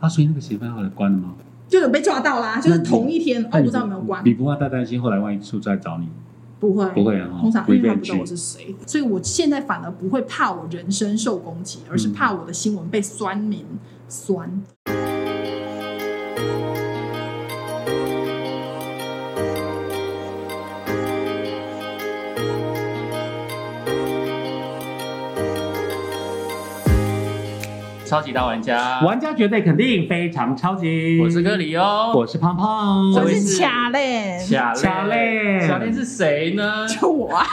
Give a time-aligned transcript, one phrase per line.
[0.00, 1.34] 啊，所以那个协办后来关了吗？
[1.68, 6.08] 就有被抓到啦，就是同一天，哦，不知道有没有关，你不怕他担心后来万一出再找你？
[6.58, 8.24] 不会，不会啊，通常因为他不知道我。
[8.24, 13.64] 是谁，所以我现在反而不会怕我人身受攻击，而是嗯怕我的新闻被酸民
[14.08, 14.62] 酸。
[28.06, 31.18] 超级大玩家，玩家绝对肯定非常超级。
[31.20, 36.86] 我是哥里哦，我是胖胖，我是这是卡嘞，卡卡嘞卡嘞是谁呢？
[36.86, 37.44] 就我啊，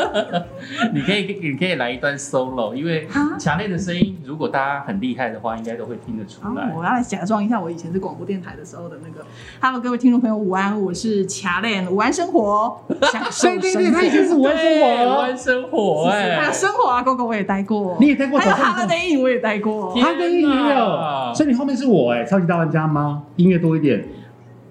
[0.94, 6.72] 你可以你可以来一段 solo，因为啊卡嘞的声音，如果大家很厉害的话，应该都会听得出好来。
[6.74, 9.26] 我要来假装一下我以前是广播电台的时候的那个。
[9.60, 12.80] Hello，各位听众朋友，午安，我是卡嘞，午安生活，
[13.12, 19.92] 享 受对对对，他以前是玩生对活玩，生活哎，还有生活啊，哥哥我也待过，你也待过还有早上 Holiday 我也待过。
[19.92, 23.22] 天他跟音也有，所以你后面是我哎，超级大玩家吗？
[23.36, 24.04] 音乐多一点，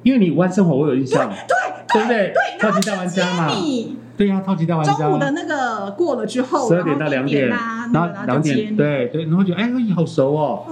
[0.03, 1.55] 因为你玩生活我有印象，对
[1.93, 2.33] 对不对？
[2.59, 3.97] 超级大玩家嘛，你。
[4.17, 4.91] 对呀，超级大玩家。
[4.93, 10.65] 中午的那个过了之后，十二点到两点，啊，然后两点，对对，然后就哎，好熟哦。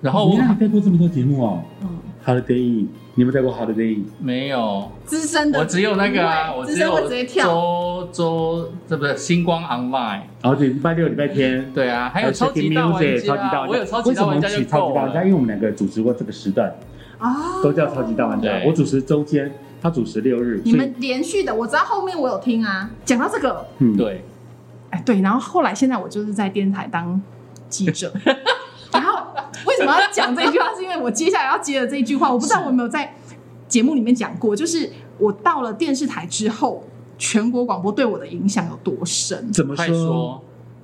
[0.00, 1.62] 然后我你看你带过这么多节目哦。
[1.80, 1.88] 嗯
[2.26, 11.70] ，，Holiday Inn，你有没有带过 Holiday 没有，资深的我只有那个啊，我只有会直接跳，周周这不是星光 online，然后就礼拜六、礼拜天。
[11.74, 15.22] 对啊，还有超级大玩 Music，超级大家，我有超级大玩家就为什么起超级大玩家？
[15.24, 16.72] 因为我们两个主持过这个时段，
[17.18, 18.62] 哦，都叫超级大玩家。
[18.64, 20.62] 我主持周间，他主持六日。
[20.64, 22.88] 你们连续的，我知道后面我有听啊。
[23.04, 24.24] 讲到这个，嗯，对，
[24.88, 27.20] 哎，对，然后后来现在我就是在电台当
[27.68, 28.10] 记者，
[29.82, 30.74] 什么要讲这句话？
[30.74, 33.14] 是因为我接下来要接的这一句话，我不知道我有没有在
[33.68, 36.84] 节目里面讲过，就是我到了电视台之后，
[37.18, 39.52] 全国广播对我的影响有多深。
[39.52, 40.42] 怎么说？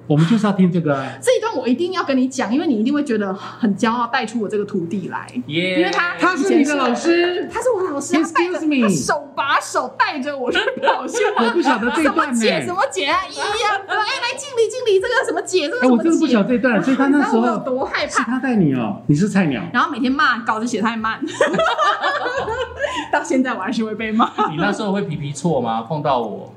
[0.09, 1.13] 说，我们就是要听这个啊。
[1.23, 5.27] 这一段我一定要跟你讲，因为你一定会觉得很骄傲，带出我这个徒弟来。
[5.47, 5.79] 耶！
[5.79, 11.21] 因为他他是你的老师，他是我的老师，他带着 Excuse me 他手把手带着我去表现。
[11.37, 12.41] 我不晓得这一什么段呢。
[12.41, 13.93] 姐什么姐啊，一样的。
[13.93, 16.33] 哎，来敬礼敬礼，这个什么姐，这个哎，什么我真的不姐。
[16.33, 18.11] 晓得这一段，所以他那时候我有候多害怕？
[18.11, 19.63] 是他带你哦，你是菜鸟。
[19.73, 21.21] 然后每天骂稿子写太慢，
[23.13, 24.31] 到现在我还是会被骂。
[24.51, 25.83] 你那时候会皮皮错吗？
[25.83, 26.53] 碰到我，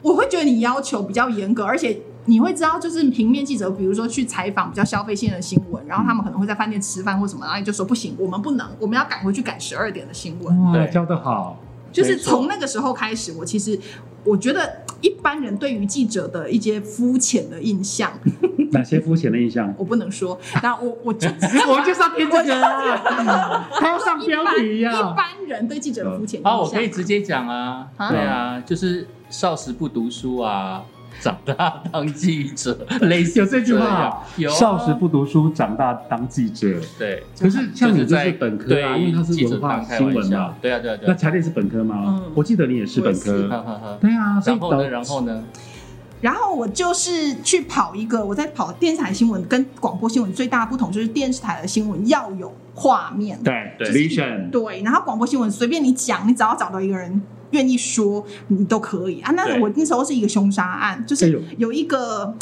[0.00, 10.64] 我会觉得你要求比较严格，而且你会知道，就是平面记者，比如说去采访比较消费性的新闻，然后他们可能会在饭店吃饭或什么，然后你就说不行，我们不能，我们要赶回去赶十二点的新闻。
[10.64, 11.58] 哇，对教的好。
[11.92, 13.78] 就是从那个时候开始，我其实
[14.24, 18.10] 我觉得一般人对于记者的一些肤浅的印象，
[18.72, 19.70] 哪些肤浅的印象？
[19.76, 20.40] 我不能说。
[20.62, 21.28] 那我我就
[21.68, 25.14] 我们就是要听这个啊，他要上标题一般一。
[25.14, 26.50] 般人对记者的肤浅印象。
[26.50, 30.82] 啊，我可以直接讲啊，啊对啊，就是少时不读书啊，
[31.22, 36.76] 长大当记者， 类似有这句话样有啊少时不读书，长大当记者。
[36.98, 40.54] 对，可是像你就是本科啊，对因为他是文化新闻嘛。
[40.60, 40.98] 对啊，对啊，对啊。
[41.06, 42.32] 那茶店是本科吗嗯？
[42.34, 43.48] 我记得你也是本科。
[43.48, 44.88] 呵呵呵对啊，所以然后呢？
[44.88, 45.44] 然后呢？
[46.20, 57.20] 然后我就是去跑一个，我在跑电视台新闻跟广播新闻最大的不同就是电视台的新闻要有画面，对对 vision 对，然后广播新闻随便你讲，你只要找到一个人
[57.52, 59.32] 愿意说，你都可以啊。
[59.32, 62.34] 那我那时候是一个凶杀案，就是有一个。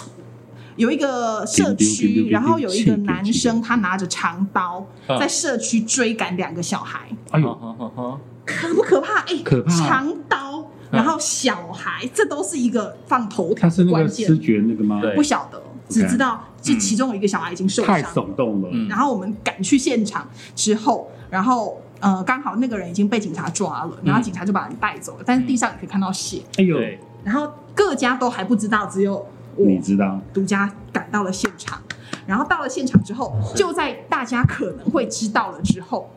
[0.76, 7.00] 有一个社区，然后有一个男生，他拿着长刀嗯在社区追赶两个小孩，
[7.32, 9.18] 哎呦，呵呵呵可不可怕？
[9.24, 14.38] 哎，可怕长刀，然后小孩，这都是一个放头条他是那个的关键视。
[14.38, 15.02] 觉那个吗？
[15.02, 18.14] 对不晓得，只知道这其中有一个小孩已经受太伤。
[18.14, 18.70] 耸动了。
[18.72, 26.42] 嗯然后我们赶去现场之后，然后呃，刚好那个人已经被警察抓了，然后警察就把人带走了，但是地上也可以看到血。
[26.56, 26.78] 哎呦，
[27.22, 29.14] 然后各家都还不知道，只有
[29.56, 30.20] 我你知道？
[30.32, 31.80] 独家赶到了现场。
[32.26, 36.10] 然后到了现场之后，就在大家可能会知道了之后，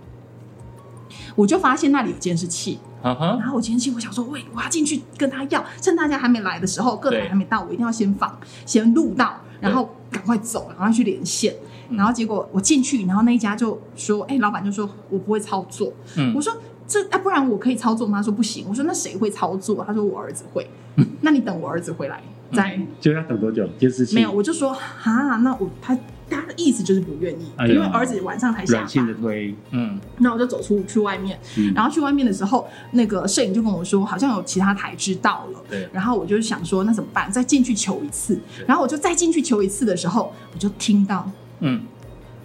[1.36, 2.80] 我就发现那里有监视器。
[3.02, 11.54] 然后我监视器，我想说，喂，我要进去跟他要，趁大家还没来的时候，各台对还没到，我一定要先放，先录到，然后赶快走，赶快去连线。
[11.90, 15.92] 嗯然后结果我进去，然后那一家就说，哎，老板就说我不会操作。
[16.18, 16.54] 嗯我说
[16.88, 18.20] 这啊，不然我可以操作吗？
[18.20, 18.66] 他说不行。
[18.68, 19.84] 我说那谁会操作？
[19.86, 20.68] 他说我儿子会。
[20.96, 22.22] 嗯那你等我儿子回来
[22.52, 22.80] 再。
[23.00, 23.68] 就要等多久？
[23.80, 25.98] 监视器没有，我就说哈，那我他
[26.30, 29.22] 他的意思就是不愿意，哎因为儿子晚上才下软性的班。
[29.24, 35.60] 推，嗯，那我就走出去外面，嗯然后去外面的时候，那个摄影就跟我说，好像有其他台知道了。
[35.70, 37.32] 对，然后我就想说，那怎么办？
[37.32, 38.40] 再进去求一次。
[38.68, 41.28] 然后我就再进去求一次的时候，我就听到
[41.64, 41.82] 嗯，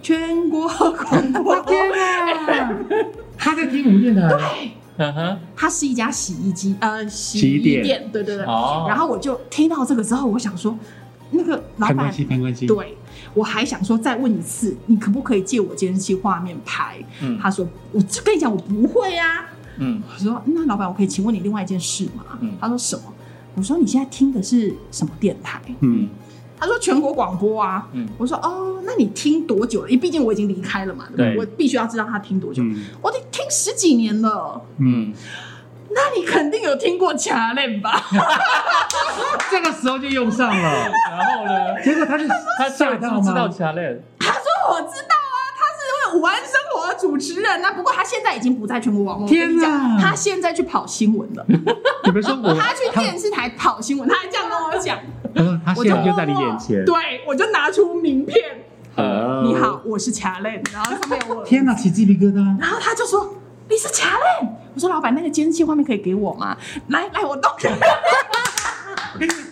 [0.01, 1.91] 全国广播天
[2.47, 2.77] 哪！
[3.37, 4.71] 他在听我们电台，对。
[5.01, 8.45] 嗯哼，它是一家洗衣机，呃，洗衣店店，对对对。
[8.47, 10.77] 哦，然后我就听到这个之后，我想说，
[11.31, 12.67] 那个老板攀关系，攀关系。
[12.67, 12.97] 对，
[13.35, 16.97] 我还想说再问一次，你可不可以借我监视器画面拍？
[17.23, 19.49] 嗯他说我就跟你讲我不会啊。
[19.79, 22.25] 嗯我说那老板，我可以请问你另外一件事吗？
[22.41, 23.03] 嗯他说什么？
[23.55, 25.61] 我说你现在听的是什么电台？
[25.79, 26.09] 嗯，
[26.59, 27.87] 他说全国广播啊。
[27.93, 29.89] 嗯我说哦，那你听多久了？
[29.89, 31.37] 因为毕竟我已经离开了嘛，对不对？
[31.39, 32.63] 我必须要知道他听多久。
[32.63, 35.13] 嗯我得听十几年了，嗯，
[35.91, 38.03] 那你肯定有听过卡链吧？
[39.51, 40.63] 这个时候就用上了，
[41.11, 41.83] 然后呢？
[41.83, 42.29] 结果他是
[42.59, 43.49] 他吓到知不知道吗？
[43.53, 49.29] 其他说我知道啊，他是因为午安生活的主持人啊，不过他现在已经不在全国网络。
[49.29, 51.45] 天哪，他现在去跑新闻了，
[52.05, 54.99] 你们说我 他去电视台跑新闻，他还这样跟我讲。
[55.39, 56.95] 他说 他我现在就在你眼前，对，
[57.27, 58.37] 我就拿出名片，
[58.97, 61.45] 呃你好，，我是卡链，然后上面有我。
[61.47, 62.59] 天哪，起鸡皮疙瘩。
[62.61, 63.35] 然后他就说
[63.71, 66.57] 你是卡链，我说老板，那个监视器画面可以给我吗？
[66.89, 67.51] 来来，我动。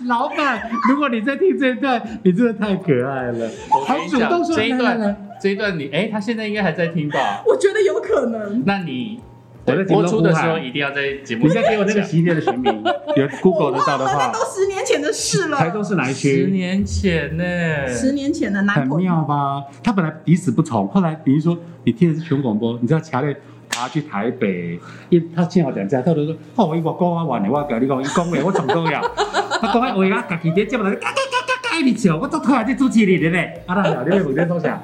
[0.06, 3.48] 老板，如果你在听这一段，你真的太可爱了，
[3.86, 7.42] 还我跟你讲主动说这一段，这一段你哎，他现在应该还在听吧？
[7.46, 8.62] 我觉得有可能。
[8.66, 9.20] 那你
[9.66, 12.72] 我在节目播出的时候一定要在节目你再给我那个洗衣店的全名，
[13.16, 15.56] 有 Google 得到的话我忘了，那都十年前的事了。
[15.56, 16.46] 台中是哪一十？
[16.46, 18.88] 年前呢，十年前的很南很。
[18.98, 19.64] 妙吧？
[19.82, 23.36] 他本来抵死不从，后来比如说你听的是全广播，你知道乔烈
[23.68, 24.78] 他去台北，
[25.08, 34.80] 因为他正好讲这样，他就说：“哦，伊我讲啊完的，我甲你讲，伊讲的我从讲呀，我讲的话啊，家己伫节目内嘎嘎嘎嘎嘎一直笑，我都突然间主持人的咧，啊啦，你要问这做啥？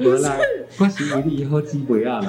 [0.00, 0.36] 无啦，
[0.78, 2.28] 我是以你以后机会啊啦。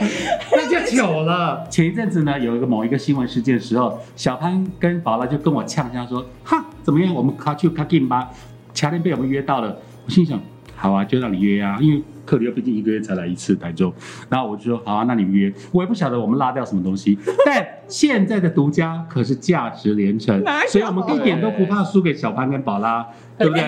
[0.52, 1.66] 那就久了。
[1.70, 7.14] 前一阵子呢，有一个某一个新闻事件的时候，小潘跟宝拉就跟我呛下说：“哈，怎么样？
[7.14, 8.30] 我们卡去卡进吧。”
[8.74, 10.38] 乔练被我们约到了，我心想：
[10.74, 13.92] 好啊，就让你约啊，因为克里又毕竟一个月才来一次台州。
[14.28, 15.52] 然后我就说：好啊，那你约。
[15.72, 23.06] 我也不晓得我们拉掉什么东西，但现在的独家可是价值连城，所以我们一点都不怕输给小潘跟宝拉，
[23.38, 23.62] 对不对？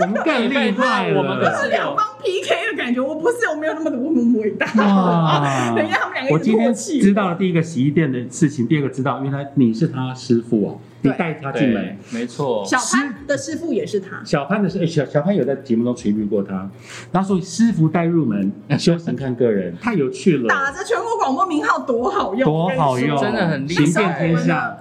[0.00, 1.18] 我们更厉害了。
[1.18, 3.98] 我们可是两方 PK 的感觉，我不是，我没有那么的
[4.40, 4.66] 伟大。
[4.76, 5.72] 哇。
[5.76, 16.68] 等一下，他们两个我今天知道了第一个洗衣店的事情，第二个知道原来你是他师傅哦，你带他进来。，没错，小潘的师傅也是他，小潘的是，哎、小小潘有在节目中垂遇过他，
[17.12, 23.84] 然后说师傅带入门， 修行看个人，太有趣了，打着全国广播名号多好用，多好用，真的很厉害。
[23.84, 24.76] 行遍天下。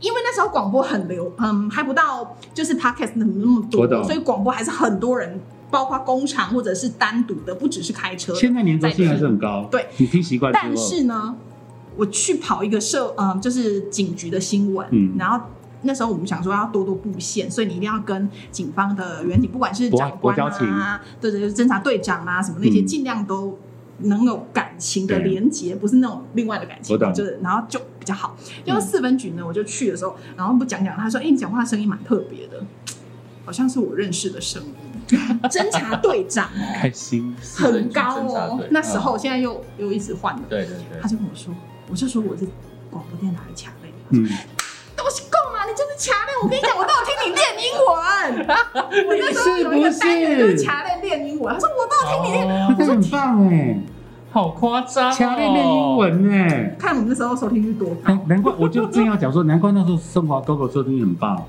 [0.00, 5.40] 因为那时候广播很流，嗯，还不到就是 podcast 那么那么多，所以广播还是很多人，
[5.72, 8.32] 包括工厂或者是单独的，不只是开车。
[8.32, 11.34] 现在粘着性还是很高，对，你听习惯但是呢，
[11.96, 15.16] 我去跑一个社，嗯，就是警局的新闻，嗯。
[15.18, 15.46] 然后
[15.82, 20.64] 那时候我们想说要多多布线，所以你一定要跟警方的远景，不管是长官国交情。
[20.64, 22.86] 啊，对对，对侦查队长啊什么那些，嗯。
[22.86, 23.58] 尽量都。
[23.98, 28.36] 能有感情的连接，不是那种另外的感情就是然后就比较好。
[28.64, 32.64] 因为四分局呢，我就去的时候，然后不讲讲，他说：“哎、你讲话声音蛮特别的，
[33.44, 34.74] 好像是我认识的声音。
[35.50, 38.16] ”侦察队长哦，开心，很高。
[38.20, 41.54] 哦那时候现在又又一直换了，对对对他，就跟我说，
[41.90, 42.46] 我就说我是
[42.90, 44.28] 广播电台的卡类，嗯，
[44.94, 45.64] 都是够吗？
[45.66, 46.97] 你就是卡类，我跟你讲，我都有听
[47.28, 48.46] 你练英文。
[49.06, 52.66] 我那时候有一个单元就是卡在练英文，他说我都要听你练。
[52.66, 53.78] 哦那很棒哎，
[54.30, 56.76] 好夸张哦，强烈练英文哎。
[56.78, 61.42] 看我们那时候收听率多高难，难怪，我就正要讲说，难怪那时候生活狗狗收听很棒。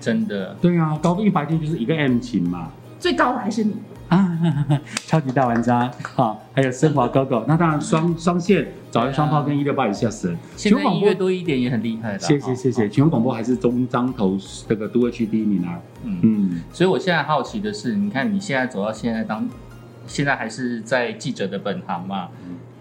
[0.00, 2.68] 真的，对啊，高一百天就是一个 M 琴嘛，
[2.98, 3.76] 最高的还是你。
[4.08, 4.38] 啊，
[5.06, 12.18] 超级大玩家啊，还有升华 GoGo，那当然双双线早一双炮跟一六八以下神，现在音乐多一点也很厉害的。
[12.18, 19.48] 谢谢谢谢，全国广播还是中彰投这个都会区第一名啊，嗯，嗯，所以我现在好奇的是，你看你现在走到现在当，
[20.06, 22.28] 现在还是在记者的本行嘛？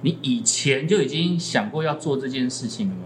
[0.01, 3.01] 你以前就已经想过要做这件事情了吗？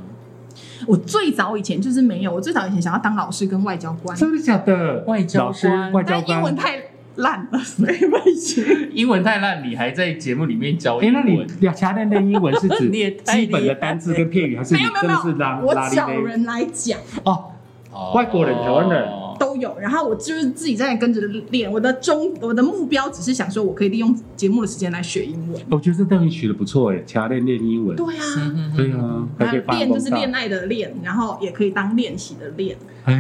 [0.88, 5.04] 我最早以前就是没有，我最早以前想要当老师跟外交官，真的假的？
[5.08, 6.82] 外交老师官外交但英文官，太
[7.20, 11.48] 烂了，所以我以前英文太烂，你还在节目里面教哎，英那你文？
[11.62, 15.76] 两强练练英文是指 你基本的单字跟片语，还是你没有没有真的是没有，我？
[15.96, 17.00] 找人来讲。
[17.24, 17.46] 哦，
[17.92, 19.10] 哦外国人台湾人
[19.40, 21.72] 都有，然后我就是自己在跟着练。
[21.72, 25.62] 我的中我的目标只是想说，我可以利用节目的时间来学英文。
[25.70, 32.78] 我觉得这东西取的不错哎，强练练英文，对啊，嗯对啊，还可以发练就是恋爱的恋，然后也可以当练习的练。
[33.06, 33.14] 哎，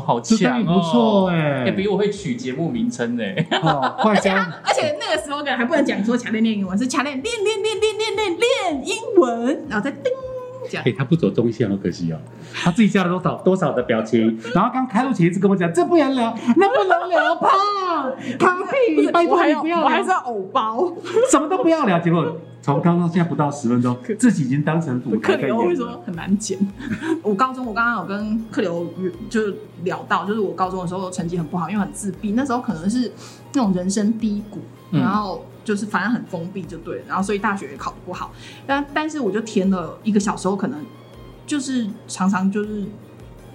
[0.00, 4.52] 好强诶不错诶比我会取节目名称哎哦怪家。
[4.64, 10.12] 而且那个时候的还不能讲说强烈念英文是强烈念念念念念念英文然后再叮
[10.68, 12.18] 讲诶他不走中线好可惜哦。
[12.52, 17.50] 他自己加了多少多少的表情然后刚开路前一直跟我讲这不能聊那不能聊胖
[18.38, 20.92] 他 屁拜还不要还是要偶包。
[21.30, 25.54] 什么都不要聊结果从刚刚现在不到十分钟，自己已经当成舞克里台在演了。
[25.56, 26.58] 欧会说很难剪。
[27.22, 28.90] 我高中我刚刚有跟客流
[29.28, 33.12] 就是聊到，就是我高中的时候成绩很不好，因为很自闭，那时候可能是
[33.52, 34.60] 那种人生低谷，
[34.92, 34.98] 嗯。
[34.98, 38.32] 然后就是反正很封闭就对了，然后所以大学也考得不好，
[38.66, 40.80] 但但是我就填了一个小时候可能
[41.46, 42.82] 就是常常就是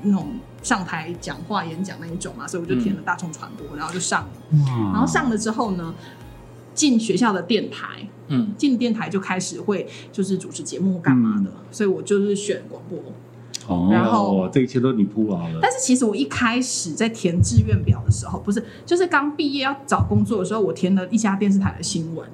[0.03, 0.27] 那种
[0.61, 4.29] 上台讲话演讲那一种嘛，所以我就填了大众传播，然后就上了，
[4.67, 4.91] 哇。
[4.93, 5.95] 然后上了之后呢，
[6.79, 8.07] 进学校的电台。
[8.31, 12.99] 嗯进电台就开始会就是主持节目干嘛的，所以我就是选广播。
[13.67, 15.57] 哦，然后这一切都你铺好了。
[15.59, 22.29] 但是其实我一开始在填志愿表的时候，不是就是刚毕业要找工作的时候，我填了一家电视台的新闻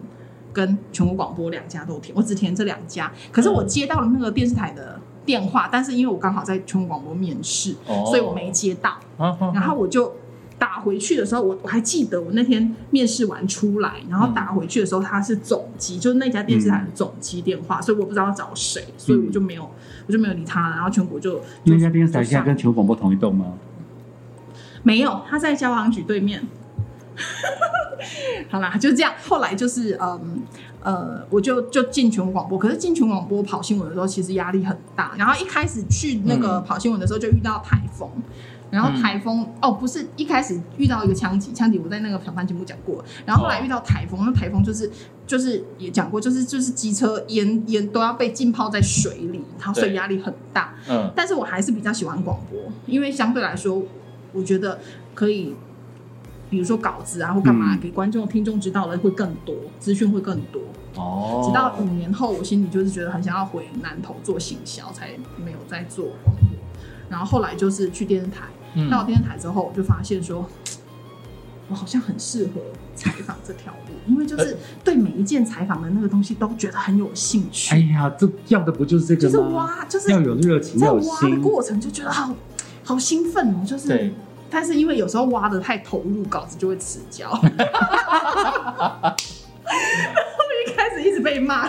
[0.52, 3.10] 跟全国广播两家都填，我只填这两家。
[3.32, 9.00] 可是我接到了那个电视台的电话，但是因为我刚好在全国广播面试，哦所以我没接到。
[9.18, 10.14] 啊然后我就
[10.58, 19.70] 打回去的时候，我我还记得我那天面试完出来，然后打回去的时候，他是总机，就是那家电视台的总机电话，所以我不知道要找谁，所以我就没有
[20.08, 23.54] 我就没有理他，然后全国就那家电视台现在跟全国广播同一栋吗？
[24.84, 26.46] 没有，他在交行局对面。
[28.50, 29.14] 好啦，就这样。
[29.28, 30.42] 后来就是嗯
[30.82, 35.14] 呃，我就就进全国广播，可是进全国广播跑新闻的时候，其实压力很大。
[35.18, 38.10] 然后一开始去那个嗯跑新闻的时候，就遇到台风。
[38.72, 44.92] 然后台风、哦，不是一开始遇到一个枪击，枪击我在那个小番节目讲过，然后后来遇到台风，那台风就是
[45.26, 50.76] 就是也讲过，就是就是机车淹淹都要被浸泡在水里，然后所以对压力很大。
[50.90, 51.12] 嗯。
[51.16, 53.84] 但是我还是比较喜欢广播，因为相对来说，
[54.34, 54.80] 我觉得
[55.14, 55.56] 可以，
[56.50, 57.80] 比如说稿子啊或干嘛，嗯。
[57.80, 60.62] 给观众、听众知道的会更多，资讯会更多。
[60.96, 65.10] 哦，直到五年后，我心里就是觉得很想要回南投做行销，才
[65.44, 66.55] 没有再做广播。
[67.10, 70.48] 然后后来就是去电视台，嗯到电视台之后，我就发现说，
[71.70, 72.62] 我好像很适合
[72.96, 77.74] 采访这条路，因为就是对每一件采访的那个东西都觉得很有兴趣。
[77.74, 79.38] 哎呀，这要的不就是这个就是？
[79.38, 81.38] 挖，就是要有热情，在挖的。
[81.42, 82.34] 过程就觉得好
[82.84, 84.14] 好兴奋哦，就是对，
[84.50, 87.30] 但是因为有时候挖的太投入，稿子就会迟交。
[89.66, 91.68] 我一开始一直被骂，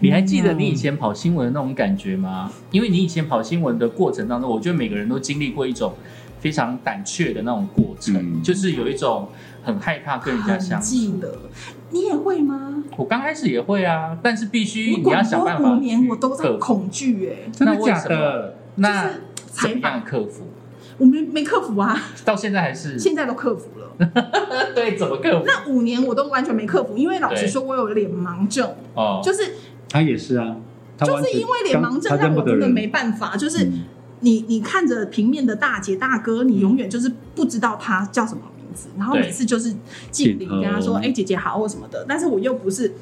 [0.00, 2.50] 你还记得你以前跑新闻的那种感觉吗？
[2.70, 5.94] 因为你以前跑新闻的过程当中，我觉得每个人都经历过一种
[6.40, 9.28] 非常胆怯的那种过程，嗯就是有一种
[9.62, 10.86] 很害怕跟人家很相处。
[10.86, 11.38] 记得。
[11.90, 12.82] 你也会吗？
[12.96, 18.56] 我刚开始也会啊，但是必须我你要想办法五年，我都在恐惧哎，真的假那为什的？
[18.76, 19.14] 那就是
[19.52, 20.44] 采怎么样访克服？
[20.96, 24.10] 我没没克服啊，到现在还是现在都克服了。
[24.74, 25.44] 对怎么克服？
[25.46, 29.52] 那五年我都完全没克服，因为老实对说，我有脸盲症，哦，就是
[29.92, 30.56] 他也是啊，
[30.98, 32.18] 他就是因为脸盲症。
[32.18, 33.64] 让我真的没办法，就是。
[33.66, 33.84] 嗯
[34.24, 39.74] 你你看着平面的大姐大哥，你永远就是不知道他叫什么名字，然后每次就是
[40.12, 42.06] 敬礼跟他说：“哎、姐姐好”或什么的。
[42.08, 42.94] 但是我又不是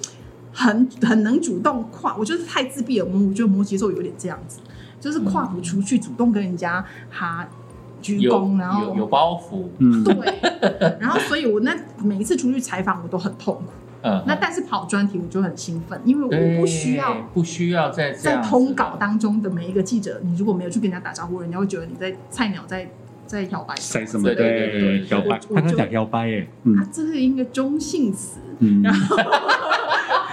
[0.50, 3.04] 很很能主动跨，我就是太自闭了。
[3.04, 4.60] 我觉得摩羯座有点这样子，
[4.98, 7.46] 就是跨不出去，主动跟人家哈
[8.00, 13.72] 鞠躬，然后有有包袱，嗯，对，然后所以我那每一次出去采访我都很痛苦。
[14.02, 22.88] 嗯，那但是跑专题我就很兴奋，因为我不需要不需要在在通稿当中的每一个记者，你如果没有去跟人家打招呼，人家会觉得你在菜鸟在
[23.26, 24.24] 在摇摆在什么？
[24.24, 26.76] 对对对摇摆，他刚讲摇摆耶，嗯。
[26.78, 28.40] 啊，这是一个中性词。
[28.58, 28.82] 嗯，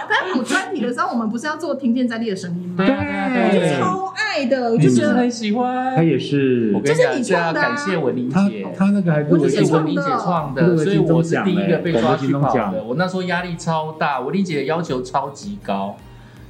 [0.10, 2.94] 但跑专题的时候，我们不是要做听见在地的声音吗对？
[2.94, 6.04] 我就超爱的，我就觉得很喜欢他。
[6.04, 8.66] 也是我，跟你讲，这是感谢文玲他姐。
[8.78, 12.84] 他那个还我这就是是文玲姐创的，所以我是第一个被抓去跑的。
[12.84, 15.98] 我那时候压力超大，文玲姐的要求超级高，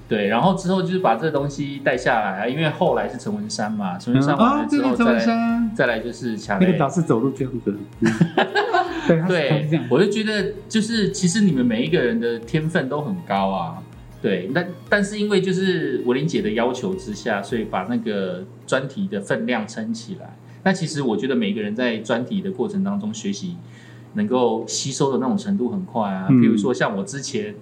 [0.08, 5.28] 对，然后之后就是把这个东西带下来啊，因为后来是陈文山嘛，陈文山完啊，了之后再
[5.76, 13.78] 再来就是乔雷那个老，是走路 这样子，嗯对，对，，我就觉得就是其实你们每一个人的天分都很高啊。
[14.20, 20.36] 对，但但是因为就是文玲姐的要求之下，所以把那个专题的分量撑起来。
[20.64, 23.56] 那其实我觉得每个人在专题的过程当中学习，
[24.14, 26.26] 能够吸收的那种程度很快啊。
[26.30, 27.54] 嗯比如说像我之前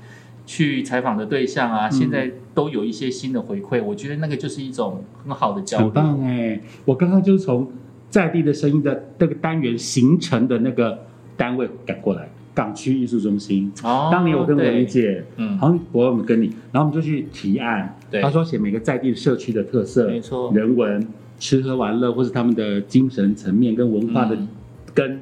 [0.45, 5.93] 去采访的对象啊，嗯现在都有一些新的回馈，我觉得那个就是一种很好的交很流。
[5.93, 6.59] 棒哎！
[6.85, 7.71] 我刚刚就是从
[8.09, 10.99] 在地的声音的那个单元形成的那个
[11.35, 13.71] 单位赶过来，港区艺术中心。
[13.83, 21.05] 哦当年我跟文对玲姐，嗯，好像我们跟你，然后我们就去提案，对他说写每个在地社区的特色、没错，人文、
[21.39, 24.47] 吃喝玩乐，或是他们的精神层面跟文化的嗯
[24.93, 25.19] 根。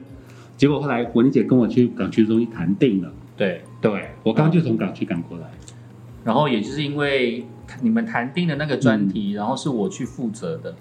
[0.56, 3.62] 结果后来文玲姐跟我去港区中心谈定了，对。
[3.82, 5.52] 对我刚刚就从港区赶过来，
[6.24, 7.46] 然后也就是因为
[7.82, 10.74] 你们谈定的那个专题，嗯然后是我去负责的，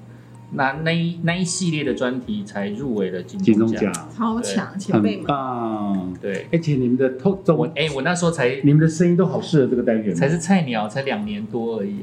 [0.53, 3.93] 那那一那一系列的专题才入围了金金钟钟奖。
[4.17, 12.03] 超强前辈很们，棒，对，而且你们的透中文，我哎、我那时候才你们的声音都好适合这个单元，才是菜鸟，才两年多而已。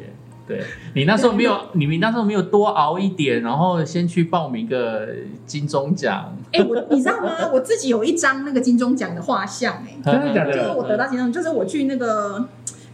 [0.50, 0.64] 对
[0.96, 5.08] 你那时候没有， 你们那时候没有多熬一点，然后先去报名个
[5.46, 7.30] 金钟奖，哎、我你知道吗？
[7.54, 10.70] 我自己有一张那个金钟奖的画像、哎，真的假的就是？
[10.76, 12.44] 我得到金钟，就是我去那个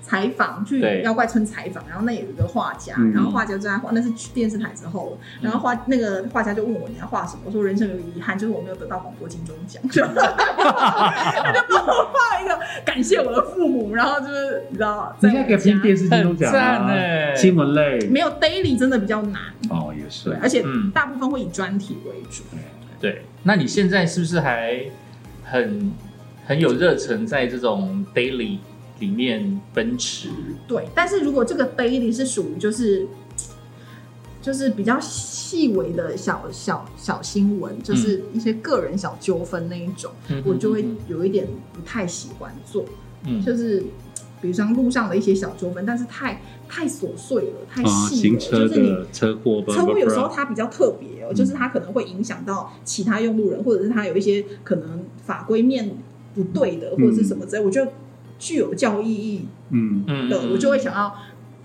[0.08, 3.12] 采访，去妖怪村采访，然后那有一个画家，嗯。
[3.12, 17.34] 然后画家就在画，那是去电视台之后，然后画那个画家就问我你要画什么，我说人生有遗憾，就是我没有得到广播金钟奖， 他就帮我画一个感谢我的父母，然后就是你知道，在可以拼电视视金钟奖啊，欸。
[17.36, 20.30] 新闻类没有 daily 真的比较难，哦，也是。
[20.30, 20.92] 对，，而且嗯。
[20.92, 22.44] 大部分会以专题为主。
[23.00, 24.80] 对，那你现在是不是还
[25.44, 25.92] 很
[26.46, 28.60] 很有热忱在这种 daily
[29.00, 30.30] 里面奔驰？
[30.68, 33.08] 对，但是如果这个 daily 是属于就是
[34.42, 42.86] 就是比较细微的小小小新闻，就是一些个人小纠纷那一种，嗯我就会有一点不太喜欢做，
[43.26, 43.80] 嗯就是
[44.42, 51.36] 比如像路上的一些小纠纷，但是太太琐碎了，太啊，细了，行车就是你的车祸，车祸有时候它比较特别哦，嗯。
[51.36, 55.90] 就是它可能会影响到其他用路人，或者是它有一些可能法规面
[56.36, 57.92] 不对的，或者是什么之类，我觉得
[58.38, 61.16] 具有教育意义嗯，嗯的，我就会想要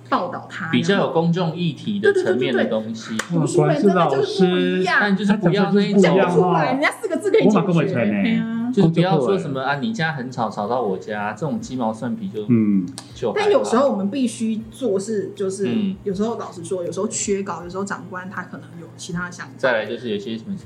[0.09, 3.17] 报道它，比较有公众议题的层面的东西。
[3.31, 7.95] 读书人真的就是不一样，但就是不要那一讲出来，人家四个字可以解我马跟我决。
[7.95, 13.33] 对啊，就是不要说什么啊，你家很吵，吵到我家，这种鸡毛蒜皮就嗯，就。
[13.35, 19.53] 但有时候我们必须做事，就是嗯有时候老实说，有时候缺稿，有时候长官他可能有其他想法。
[19.57, 20.57] 再来就是有些什么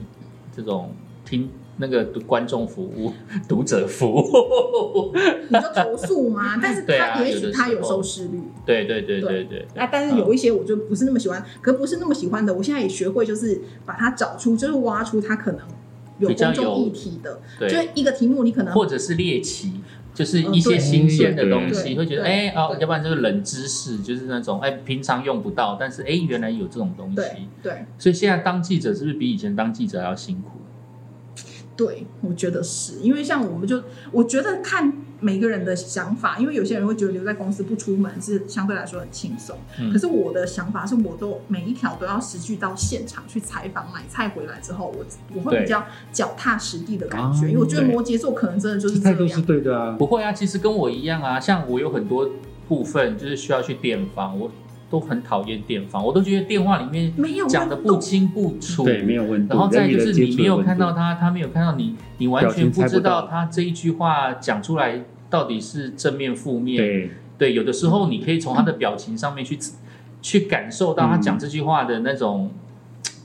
[0.56, 0.94] 这种
[1.24, 3.12] 听那个读观众服务、
[3.48, 5.12] 读者服务，
[5.48, 9.66] 你就投诉吗， 但是他也许他有收视率，对对对对对。
[9.74, 15.60] 那，但是有一些我就不是那么喜欢，可不是那么喜欢的，我现在也学会就是把它找出，就是挖出它可能
[16.20, 17.68] 有比较有公众议题的，对。
[17.68, 19.72] 就是一个题目你可能或者是猎奇，
[20.14, 22.30] 就是一些新鲜的东西，会觉得对。
[22.30, 27.48] 哎哦，要不然就是冷知识，就是那种哎平常用不到，但是哎原来有这种东西。
[27.62, 27.84] 对。
[27.98, 30.60] 所以现在当记者是不是比以前当记者还要辛苦？
[31.76, 33.00] 对，我觉得是。
[33.00, 39.92] 因为像我们就我觉得看每个人的想法，因为有些人会觉得留在公司不出门是相对来说很轻松，嗯。
[39.92, 49.12] 可是我的想法是我都每一条都要实际到现场去采访买菜回来之后，我我会比较脚踏实地的感觉，啊因为我觉得摩羯座可能真的就是这样。
[49.12, 49.42] 态度是样。
[49.42, 52.30] 对的啊，不会啊，其实跟我一样啊，像我有很多
[52.68, 54.50] 部分就是需要去电访，我
[54.90, 66.76] 都很讨厌电访，我都觉得电话里面没有讲的不清不楚，对，没有温度，然后再就是你没有看到他，他没有看到你，你完全不不知道他这一句话讲出来到底是正面负面。
[66.76, 69.58] 对，对，有的时候你可以从他的表情上面去
[70.22, 72.50] 去感受到他讲这句话的那种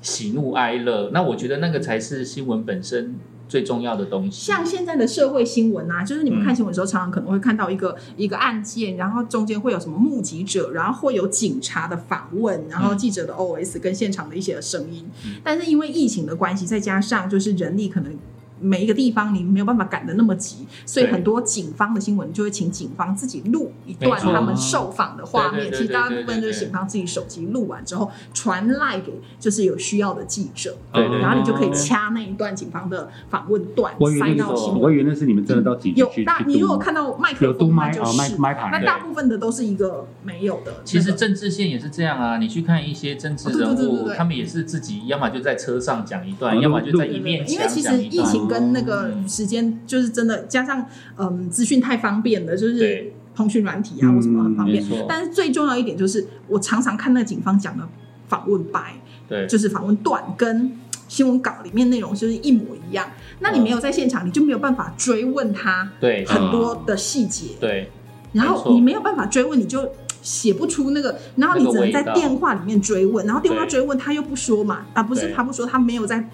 [0.02, 1.12] 喜怒哀乐。
[1.14, 3.16] 那我觉得那个才是新闻本身
[3.50, 4.46] 最重要的东西。
[4.46, 15.10] 像现在的社会新闻啊，就是你们嗯看新闻的时候，常常可能会看到一个一个案件，然后中间会有什么目击者，然后会有警察的访问，然后记者的 OS 跟现场的一些声音。
[15.26, 18.16] 嗯但是因为疫情的关系，再加上就是人力可能。
[18.62, 25.72] 每一个地方你没有办法赶得那么急，所以很多警方的新闻就会请警方自己录一段他们受访的画面。
[25.72, 38.20] 其实大部分就是警方自己手机录完之后传赖给就是有需要的记者，对然后你就可以掐那一段警方的访问段塞到新闻我以为那是你们真的到警局有大，你如果看到麦克风，就是。
[38.20, 40.82] 麦麦牌那大部分的都是一个没有的。
[40.84, 48.28] 其实政治线也是这样啊，你去看一些政治人物，对对对对他们也是自己，要么就在车上讲一段，哦要么就在对对一面对因为其实墙讲一段。
[48.28, 50.86] 疫情跟那个嗯时间就是真的加上，
[51.18, 54.84] 嗯，资讯太方便了，就是通讯软体啊嗯或什么很方便。
[55.08, 57.88] 但是最重要一点就是，我常常看那个警方讲的
[58.28, 58.96] 访问白，
[59.28, 60.72] 对，就是访问段跟
[61.08, 63.10] 新闻稿里面内容就是一模一样。
[63.40, 66.26] 那你没有在现场，你就没有办法追问他对。
[66.26, 67.56] 很多的细节。
[67.60, 67.90] 对。
[68.34, 76.30] 然后你没有办法追问，你就写不出那个，然后你只能在电话里面追问，然后电话追问他又不说嘛，啊不是他不说，他没有在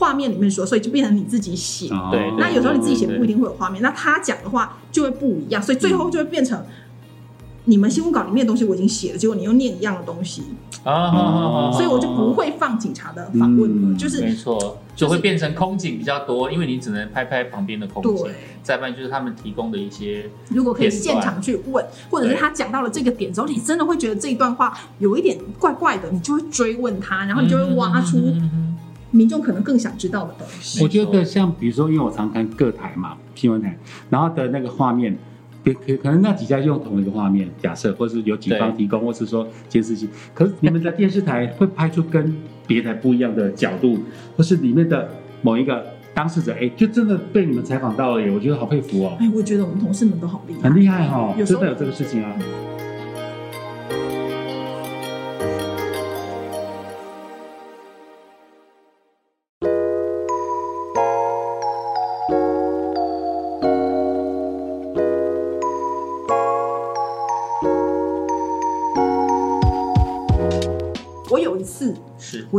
[0.00, 1.88] 画面里面说，所以就变成你自己写。
[1.90, 6.64] 哦对那有时候你自己写不一定会有画面，那他讲的话就会不一样，所以最后就会变成
[7.66, 10.42] 你们新闻稿里面的东西我已经写了，结果你又念一样的东西，
[10.82, 28.18] 啊，好好好所以我就不会放警察的访问了，嗯就是没错，就会变成空警比较多，因为你只能拍拍旁边的空景对，再不然就是他们提供的一些如果可以现场去问，或者是他讲到了这个点之后，你真的会觉得这一段话有一点怪怪的，你就会追问他，然后你就会挖出
[29.10, 30.82] 民众可能更想知道的东西。
[30.82, 33.76] 我觉得像比如说，因为我常看各台嘛新闻台，
[34.08, 35.16] 然后的那个画面，
[35.64, 43.98] 可可可能那几家用同一个画面，假设或是有警方提供，或是说监视器，可是你们的电视台会拍出跟别台不一样的角度，
[44.36, 45.08] 或是里面的
[45.42, 52.32] 某一个当事者，哎，就真的被你们采访到了耶，我觉得好佩服哦，哎，我觉得我们同事们都好厉害，很厉害哈、真的有这个事情啊。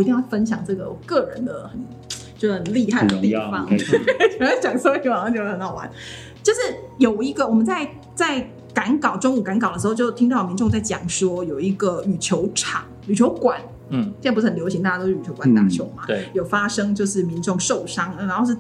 [0.02, 1.80] 我一定要分享这个我个人的很
[2.36, 3.70] 就很厉害的地方很。
[3.70, 4.00] 开心。
[4.32, 5.88] 觉得讲说一个好像觉得很好玩，
[6.42, 6.60] 就是
[6.98, 18.58] 有一个我们在在赶稿中午赶稿的时候，就听到民众在讲说有一个羽球场、羽球馆，嗯，现在不是很流行，大家都去羽球馆打球嘛，对，有发生就是民众受伤，然后是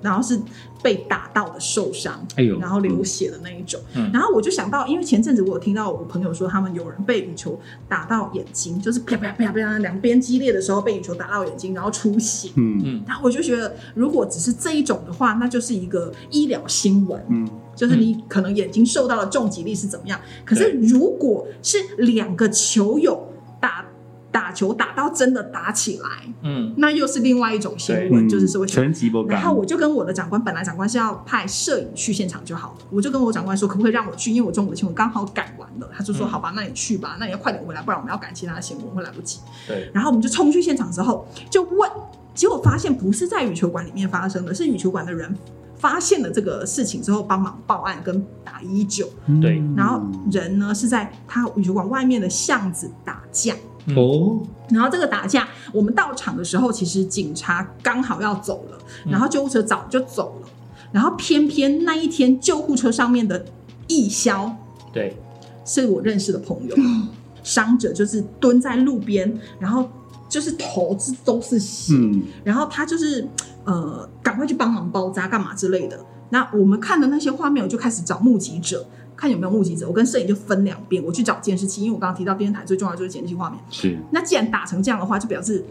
[0.00, 0.38] 然后是
[0.82, 3.80] 被打到的受伤，哎呦然后流血的那一种。
[3.94, 7.58] 嗯然后我就想到，因为前阵子我有听到我朋友说，他们有人被羽球
[7.88, 12.50] 打到眼睛，就是啪啪啪啪两边激烈的时候被羽球打到眼睛，然后出血。
[12.54, 20.20] 嗯嗯然后我就觉得，如果只是这一种的话，那就是一个医疗新闻，嗯，就是你可能眼睛受到了重击力是怎么样。
[20.44, 23.84] 可是如果是两个球友打
[24.30, 26.08] 打球打到真的打起来，
[26.42, 28.84] 嗯那又是另外一种新闻，嗯就是社会新闻。
[28.84, 29.38] 全集不感。
[29.38, 34.30] 然后我就跟我的长官，本来长官是要派摄影去现场就好了，我就跟我长官说，可不可以让我去？
[34.30, 39.40] 因为我中午的新闻刚好赶完了，他就说嗯好吧，那你去吧，那你要快点回来，不然我们要赶其他的新闻，会来不及。
[39.66, 41.90] 对，然后我们就冲去现场之后，就问，
[42.34, 45.34] 结果发现不是在羽球馆里面发生的，是羽球馆的人
[45.76, 53.54] 发现了这个事情之后帮忙报案跟打一九，嗯对然后人呢是在他羽球馆外面的巷子打架。
[53.96, 59.12] 哦，然后这个打架，我们到场的时候，其实警察刚好要走了，嗯。
[59.12, 60.48] 然后救护车早就走了，
[60.92, 63.44] 然后偏偏那一天救护车上面的
[63.86, 64.54] 义消
[64.92, 65.16] 对，
[65.64, 66.76] 是我认识的朋友，
[67.42, 69.88] 伤者就是蹲在路边，然后
[70.28, 73.26] 就是头子都是血，嗯，然后他就是
[73.64, 75.98] 呃赶快去帮忙包扎干嘛之类的。
[76.30, 78.86] 那我们看的那些画面，我就开始找目击者，
[79.18, 79.88] 看有没有目击者。
[79.88, 83.58] 我跟摄影就分两边，我去找监视器，因为我刚刚提到电视台最重要的就是监视器画面。
[83.68, 85.64] 是那既然打成这样的话，就表示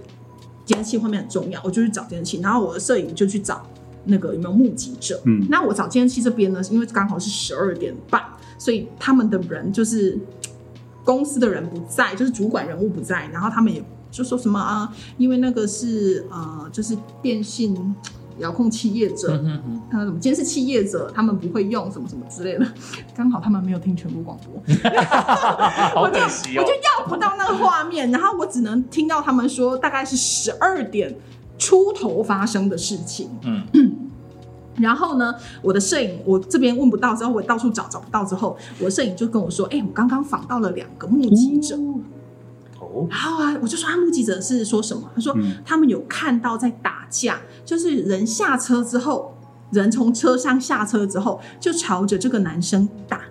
[0.65, 3.65] 监视器画面很重要，我就去找监视器，然后我的摄影就去找
[4.03, 5.21] 那个有没有目击者。
[5.23, 8.21] 嗯那我找监视器这边呢，因为刚好是十二点半，
[8.57, 10.19] 所以他们的人就是
[11.05, 13.81] 公司的人不在，就是主管人物不在，然后他们也
[14.11, 17.95] 就说什么啊，因为那个是呃，就是电信
[18.39, 19.31] 遥控器业者，
[19.91, 22.67] 呃，什么监视器业者，他们不会用什么什么之类的，
[23.15, 24.61] 刚好他们没有听全国广播，
[26.01, 31.15] 我就，要不到那个画面，然后我只能听到他们说大概是十二点
[31.57, 33.29] 出头发生的事情。
[33.43, 33.63] 嗯。
[34.77, 41.75] 然后呢，我的摄影我这边问不到之后，我到处找找不到之后，我的摄影就跟我说：“哎、我刚刚访到了两个目击者。
[41.75, 41.95] 哦，
[43.09, 45.11] 然后啊，我就说啊目击者是说什么？
[45.13, 49.37] 他说嗯他们有看到在打架，就是人下车之后，
[49.71, 53.21] 人从车上下车之后，就朝着这个男生打。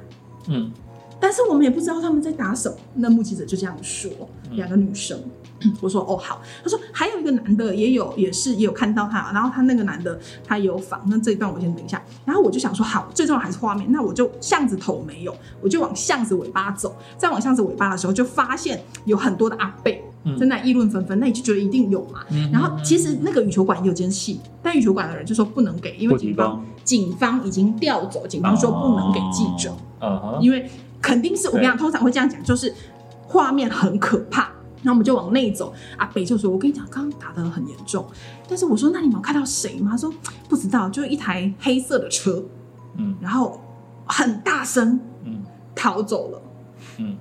[0.48, 0.70] 嗯
[1.18, 2.76] 但是我们也不知道他们在打什么。
[2.96, 4.10] 那目击者就这样说，
[4.52, 5.18] 两个女生。
[5.80, 12.02] 我说哦好，他说还有一个男的也有，也是也有看到他，然后他那个男的他也有访，那这一段我先等一下。
[12.24, 22.24] 然后我就想说好，最重要还是画面，那我就巷子头没有，我就往巷子尾巴走，再往巷子尾巴的时候就发现有很多的阿贝嗯在那议论纷纷，那你就觉得一定有嘛。
[22.30, 29.74] 嗯然后其实那个羽球馆也有监视器，但羽球馆的人就说不能给，因为警方警方已经调走，警方说不能给记者。
[30.40, 30.68] 因为
[31.00, 32.72] 肯定是我跟你讲，通常会这样讲，就是
[33.26, 34.50] 画面很可怕。
[34.82, 38.06] 然后我们就往内走，阿北就说：“我跟你讲，刚刚打得很严重。”
[38.48, 40.12] 但是我说：“那你们有看到谁吗？”他说
[40.48, 42.44] ：“不知道，就是一台黑色的车，
[42.96, 43.60] 嗯然后
[44.04, 45.42] 很大声嗯
[45.74, 46.42] 逃走了，
[46.98, 47.16] 嗯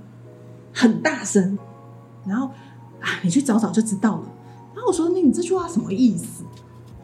[0.73, 1.57] 很大声。
[2.25, 2.47] 然后
[3.01, 4.23] 啊，你去找找就知道了。
[4.73, 6.43] 然后我说：“那你这句话什么意思？”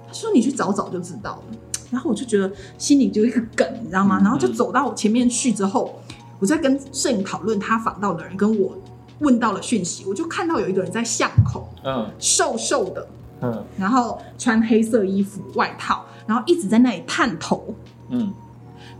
[0.07, 1.57] 他说：“你去找找就知道了。”
[1.89, 4.19] 然后我就觉得心里就一个梗，你知道吗？
[4.19, 5.99] 嗯然后就走到我前面去之后，
[6.39, 8.77] 我在跟摄影讨论他访到的人跟我
[9.21, 13.07] 问到了讯息，我就看到有一个人在巷口，嗯瘦瘦的，
[13.41, 17.73] 嗯然后穿黑色衣服外套，然后一直在那里探头。
[18.09, 18.31] 嗯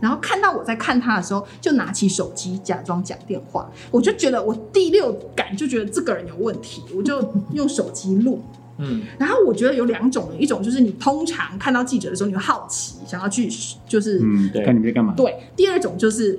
[0.00, 3.70] 然后看到我在看他的时候，就拿起手机假装讲电话。
[3.90, 8.42] 我就觉得我第六感就觉得这个人有问题，我就用手机录。
[8.78, 13.48] 嗯然后我觉得有两种人，一种就是你通常看到记者的时候，你会好奇，想要去
[13.86, 15.14] 就是、嗯，对看你们在干嘛？
[15.16, 16.36] 对；第二种就是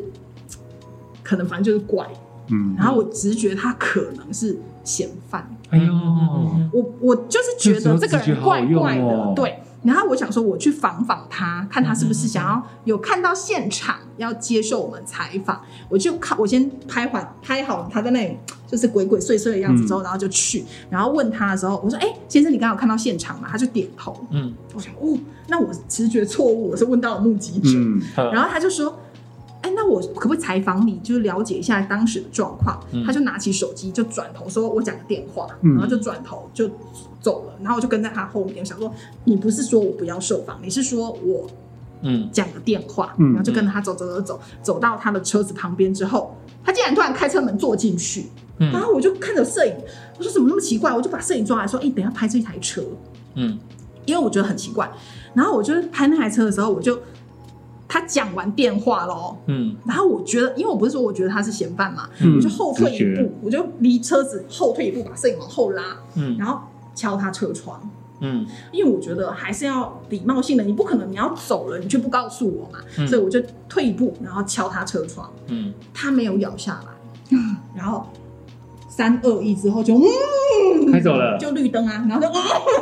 [1.22, 2.06] 可能反正就是怪。
[2.47, 5.93] 嗯，然后我直觉他可能是嫌犯，哎呦，
[6.71, 9.60] 我我就是觉得这个人怪怪的，对。
[9.84, 15.62] 然后我想说，我去访访他，看他是不是想要有看到现场，要接受我们采访。
[15.89, 24.25] 我就看，我先拍完拍好他在那里就是鬼鬼祟祟的样子之后，然后就去，然后问他的时候，我说：“哎、先生，你刚刚有看到现场吗？”他就点头。
[24.32, 27.77] 嗯，我想，哦，那我直觉错误，我是问到了目击者。
[27.77, 28.97] 嗯，然然后他就说
[29.63, 35.47] ：“哎，那我可不可以采访你，就是了解一下当时的状况？”嗯他就拿起手机就转头说：“我讲个电话。
[35.62, 36.69] 嗯然后就转头就
[37.21, 37.54] 走了。
[37.62, 41.47] 然后我就跟在他后面，我想说：“你不是说我不要受访，你是说我
[42.02, 43.15] 嗯讲个电话。
[43.17, 48.26] 嗯然后就跟着他走走走走，走到他的车子旁边之后，他竟然突然开车门坐进去。
[48.58, 49.73] 然嗯后我就看着摄影，
[50.17, 50.93] 我说怎么那么奇怪？
[50.93, 52.84] 我就把摄影抓来说：“哎，等一下拍这台车。”
[53.36, 53.58] 嗯
[54.06, 54.91] 因为我觉得很奇怪。
[55.34, 56.99] 然后我就是拍那台车的时候，我就
[57.93, 59.75] 他讲完电话喽，嗯。
[59.86, 65.84] 然后我觉得，因为我不是说我觉得他是嫌犯嘛，嗯我就后退一步，我就离车子后退一步，把摄影往后拉，
[66.15, 66.36] 嗯。
[66.36, 66.60] 然后
[66.95, 67.79] 敲他车窗。
[68.19, 68.47] 嗯。
[68.71, 73.08] 因为我觉得还是要礼貌性的，你不可能你要走了，你却不告诉我嘛，嗯。
[73.08, 75.71] 所以我就退一步，然后敲他车窗，嗯。
[75.93, 77.38] 他没有咬下来，
[77.77, 78.08] 然后
[78.89, 81.38] 三二一之后就嗯开走了。
[81.38, 82.27] 就绿灯啊，然后就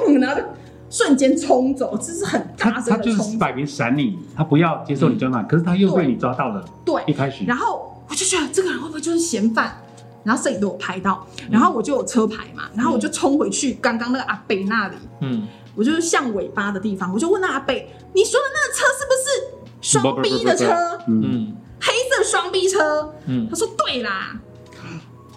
[0.07, 0.47] 嗯，然后就
[0.91, 6.63] 瞬间冲走，这是很他大他就是声的冲走，摆明闪你，他不要接受你专访，可是他又被你抓到了。
[6.85, 7.01] 对。
[7.07, 9.81] 一，开始，然后我就觉得这个人会不会就是嫌犯？
[10.23, 15.47] 然后摄影都有拍到，然后我就有车牌嘛，然后我就冲回去刚刚那个阿北那里，嗯。
[15.73, 21.57] 我就是向尾巴的地方，我就问那阿北，你说的那个车是不是双 B 的车，嗯，嗯。
[21.79, 23.13] 黑色双 B 车？
[23.25, 23.47] 嗯。
[23.49, 24.37] 他说对啦，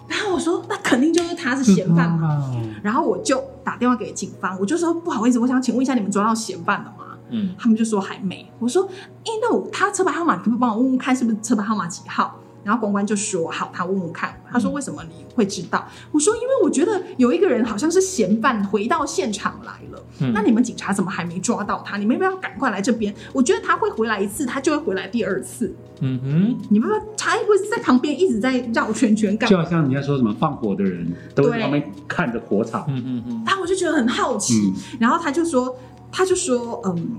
[0.07, 2.51] 然后我说那肯定就是他是嫌犯嘛，
[2.83, 7.05] 然后我就打电话给警方，我就说不好意思，我想请问一下，你们抓到嫌犯了吗？
[7.29, 8.47] 嗯他们就说还没。
[8.59, 12.35] 我说，哎、那我他车牌号码可不可以帮我问问看，是不是车牌号码几号？
[12.65, 14.35] 然后公关就说好，他问问看。
[14.51, 15.87] 他说为什么你会知道？
[16.11, 21.97] 我说因为我觉得有一个人好像是嫌犯回到现场来了，嗯那你们警察怎么还没抓到他？
[21.97, 23.13] 你们要不要赶快来这边？
[23.33, 25.75] 我觉得他会回来一次，他就会回来第二次。
[26.01, 29.51] 嗯哼你不要他会不会在旁边一直在绕圈圈干嘛？
[29.51, 35.75] 就好像人家说什么放火的人都旁边看着火场，嗯嗯嗯然后我就觉得很好奇，嗯然后他就说，
[36.11, 37.17] 他就说，嗯，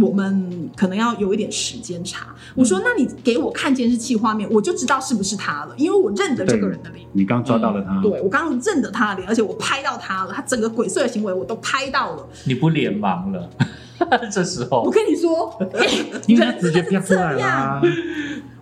[0.00, 2.34] 我们可能要有一点时间查。
[2.54, 7.06] 我说，那你给我看监视器画面，我就知道是不是他了，因为我认得这个人的脸。
[7.12, 12.28] 你刚抓到了他，对，我刚刚认得他的脸，而且我拍到他了，他整个鬼祟的行为我都拍到了。
[12.44, 13.50] 你不脸盲了，
[14.30, 15.86] 这时候我跟你说， 哎
[16.26, 17.48] 因为他直接真的是这飘出来样。
[17.48, 17.82] 啦。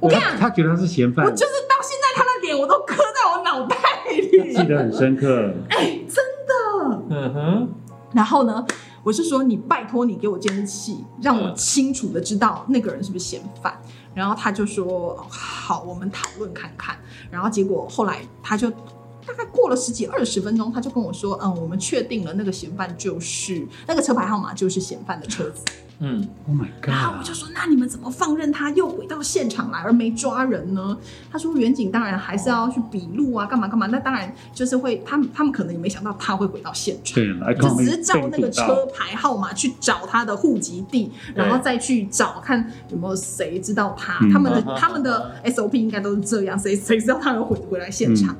[0.00, 3.76] 我跟你讲他他觉得他是嫌犯我，就是到现在他的脸我都刻在我脑袋
[4.10, 5.52] 里，记得很深刻。
[5.68, 7.02] 哎，真的。
[7.10, 7.68] 嗯哼
[8.12, 8.64] 然后呢，
[9.04, 13.78] 我是说你拜托你给我监视器，让我清楚的知道那个人是不是嫌犯。
[14.14, 16.96] 然后他就说好，我们讨论看看。
[17.30, 25.62] 然后结果后来他就大概过了十几二十分钟，他就跟我说，嗯，我们确定了那个嫌犯就是那个车牌号码就是嫌犯的车子。
[26.04, 26.88] 嗯 Oh my god！
[26.88, 30.96] 然后我就说，那你们怎么放任他又回到现场来而没抓人呢？
[31.32, 33.86] 他说，远景当然还是要去笔录啊，干嘛干嘛。
[33.86, 37.14] 那当然就是会，他们他们可能也没想到他会回到现场。
[37.14, 44.18] 对了，就只是照那个车牌号码去找他的户籍地，然后再去找看有没有谁知道他。
[44.20, 48.36] 嗯他们嗯的他们的 SOP 应该都是这样，谁谁知道他有回回来现场。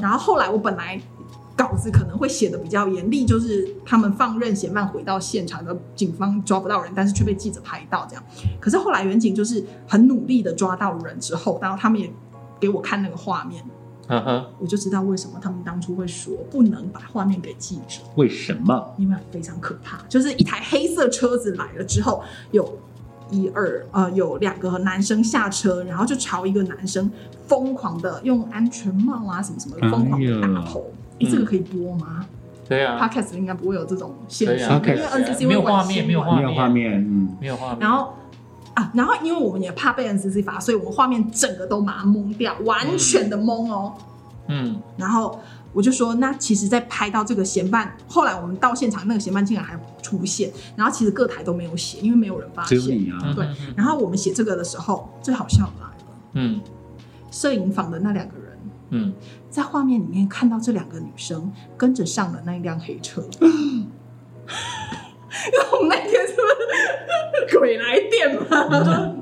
[0.00, 1.00] 然后后来我本来
[1.56, 8.24] 稿子可能会写的比较严厉，就是他们放任嫌犯回到现场的警方抓不到人，但是却被记者拍到这样。
[8.60, 12.12] 可是后来远景就是很努力的抓到人之后，然后他们也
[12.58, 13.62] 给我看那个画面，
[14.58, 18.00] 我就知道为什么他们当初会说不能把画面给记者。
[18.16, 18.94] 为什么？
[18.98, 22.78] 因为非常可怕，就是一台黑色车子来了之后，有
[23.30, 27.10] 一二呃有两个男生下车，然后就朝一个男生
[27.46, 30.90] 疯狂的用安全帽啊什么什么的疯狂的大吼。
[30.90, 32.24] 哎、这个可以播吗、
[32.68, 38.14] 对啊，p o d c a s t 应该不会有这种限制，啊，因为 NCC 没有画面，没有画没有画面，嗯，没有画面，然后
[38.74, 43.94] 啊，然后因为我们也怕被 NCC 罚，所以我们画面整个都把它蒙掉，完全的蒙哦。
[44.48, 44.80] 嗯。
[44.96, 45.38] 然后
[45.72, 52.78] 我就说，那其实，在拍到这个嫌犯，后来我们到现场，那个嫌犯竟然还出现，然后其实各台都没有写，因为没有人发现。
[52.78, 53.18] 只有你啊。
[53.24, 53.46] 嗯，对
[53.76, 55.94] 然后我们写这个的时候，最好笑的来了，
[56.32, 56.60] 嗯。
[57.30, 58.53] 摄影坊的那两个人
[58.90, 59.12] 嗯
[59.50, 63.22] 在画面里面看到这两个女生跟着上了那一辆黑车。
[65.72, 69.14] 我们那天是不是鬼来电吗？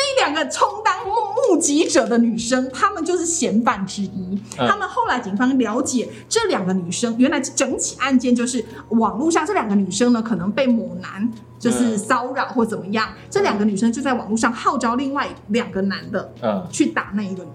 [0.00, 1.12] 那两个充当目
[1.54, 4.40] 目击者的女生，她们就是嫌犯之一。
[4.58, 17.48] 嗯他们后来警方了解，这两个女生原来整起案件就是网络上这两个女生呢，可能被某男就是嗯骚扰或怎么样，这两个女生就在网络上号召另外两个男的嗯去打那一个嗯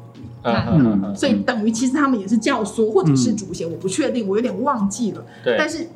[0.43, 5.25] 嗯嗯，所以等于其实他们也是教唆或者是主嫌，我不确定，我有点忘记了。
[5.43, 5.87] 对，但是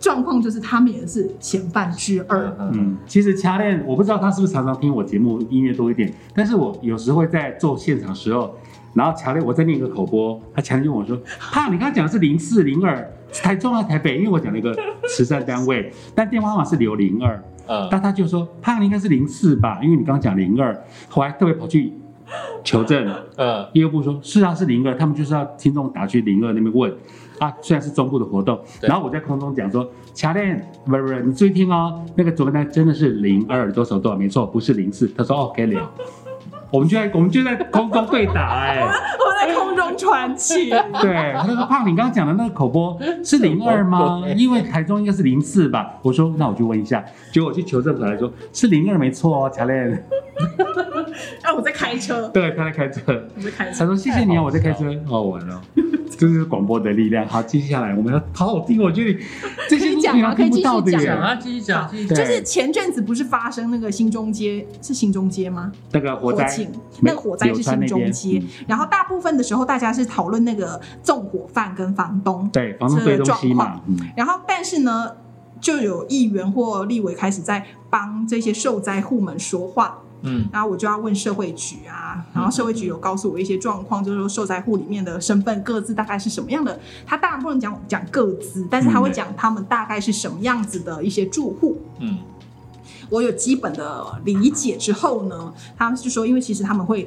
[0.00, 2.56] 状况就是他们也是嫌犯之二。
[2.58, 8.54] 嗯嗯，其实掐练，我不知道他是不是常常听我节目音乐多一点，但是我有时会在做现场时候，
[8.94, 14.18] 然后强烈我在念一个口播，他强烈问我说：“胖，你刚刚讲的是零四零二，台中还是台北？
[14.18, 14.76] 因为我讲了一个
[15.08, 20.76] 慈善单位，但电话号码是留零二，嗯但他就说胖，你应该是零四吧，因为你刚刚讲零二，
[21.08, 21.92] 后来特别跑去
[22.64, 23.66] 求证，嗯。
[23.72, 26.92] 业务部说是啊是零二，他们就是要听众打去零二那边问。
[27.38, 29.84] 啊，虽然是中部的活动，然后我在空中讲说，
[30.16, 35.08] 卡练不是不是，你注意听哦，那个左边单真的是零二多少多少，没错，不是零四。
[35.08, 35.90] 他说哦可以了，
[36.70, 38.94] 我们就在我们就在空中对打哎、 我们
[39.48, 44.22] 在空中传奇， 对，他就说胖，你刚刚讲的那个口播是零二吗？
[44.36, 45.94] 因为台中应该是零四吧？
[46.02, 50.04] 我说那我就问一下，结果我去求证回来说是零二没错哦，乔练，
[51.42, 53.02] 啊，我在开车，对，他在开车。
[53.36, 53.78] 我在开车。
[53.80, 55.60] 他说：“谢谢你啊，我在开车。”哦，完了，
[56.10, 57.26] 这就是广播的力量。
[57.26, 59.18] 好，接下来我们要好好听，我觉得
[59.68, 61.18] 这些讲吗平常听不到的可以继续讲。
[61.18, 62.18] 啊，继续讲，继续讲。
[62.18, 65.72] 就是前阵子不是发生那个新中街是新中街吗？
[65.92, 75.16] 那个火灾警，那个火灾是新中街嗯，然后大部分的时候大家是讨论那个纵火犯跟房东，对，房东的状况，嗯，然后但是呢，
[75.60, 80.48] 就有议员或立委开始在帮这些受灾户们说话，嗯。
[80.52, 91.78] 然后我就要问社会局啊，然后社会局有告诉我一些状况，就是说受灾户里面的身份各自大概是什么样的，他当然不能讲讲各自，但是他会讲他们大概是什么样子的一些住户。
[91.98, 92.18] 嗯。
[93.10, 97.06] 我有基本的理解之后呢，他们就说，因为其实他们会，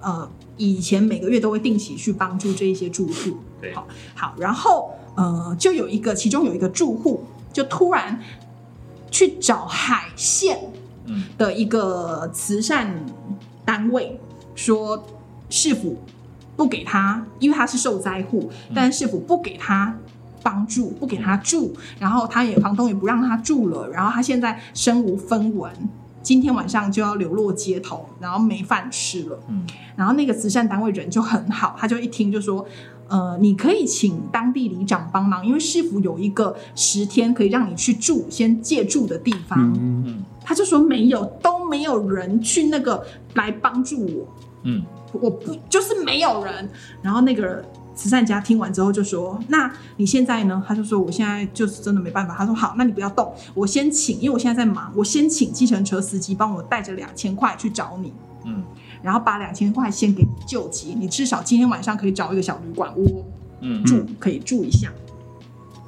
[0.00, 3.74] 呃，以前每个月都会定期去帮助这一些住户，对。
[3.74, 8.20] 好，好，然后呃，就有一个，其中有一个住户就突然
[9.10, 10.58] 去找海线
[11.06, 11.24] 嗯。
[11.38, 13.04] 的一个慈善
[13.64, 14.18] 单位，
[14.54, 15.06] 说
[15.48, 15.98] 市府
[16.56, 19.96] 不给他，因为他是受灾户，但是市府不给他
[20.42, 25.72] 帮助，不给他住，然后他也房东也不让他住了，然后他现在身无分文，
[26.26, 29.38] 今天晚上就要流落街头，然后没饭吃了。
[29.48, 32.66] 嗯然后那个慈善单位人就很好，他就一听就说，
[33.06, 39.56] 呃，你可以请当地里长帮忙，因为市府有一个十天可以让你去住，先借住的地方。
[39.76, 44.26] 嗯，嗯他就说没有，都没有人去那个来帮助我，
[44.64, 46.68] 嗯我不就是没有人。
[47.02, 47.64] 然后那个
[47.96, 58.12] 慈善家听完之后就说：“那你现在呢？”他就说：“我现在就是真的没办法。”他说：“好，那你不要动，我先请，因为我现在在忙，我先请计程车司机帮我带着两千块去找你。”
[58.44, 58.62] 嗯
[59.02, 63.24] 然后把两千块先给你救急，你至少今天晚上可以找一个小旅馆窝
[63.60, 64.90] 嗯住，可以住一下。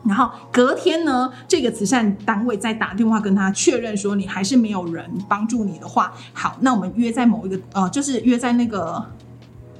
[0.04, 9.04] 然后隔天呢，这个慈善单位再打电话跟他确认说，你还是没有人帮助你的话，好，那我们约在某一个呃，就是约在那个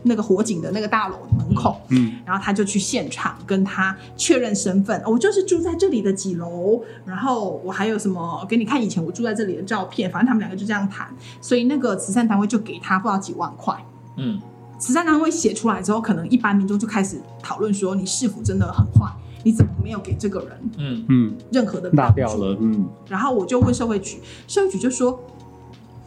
[0.02, 1.80] 那个火警的那个大楼门口。
[1.88, 11.08] 嗯然后他就去现场跟他确认身份，我就是住在这里的几楼，然后我还有什么给你看以前我住在这里的照片，反正他们两个就这样谈，
[11.40, 13.74] 所以那个慈善单位就给他不知道几万块。
[14.16, 14.40] 嗯
[14.78, 19.10] 慈善单位写出来之后，可能一般民众就开始讨论说，你是否真的很坏？
[19.44, 22.14] 你怎么没有给这个人嗯嗯，任何的落帮助？
[22.16, 25.18] 掉了，嗯然后我就问社会局，社会局就说，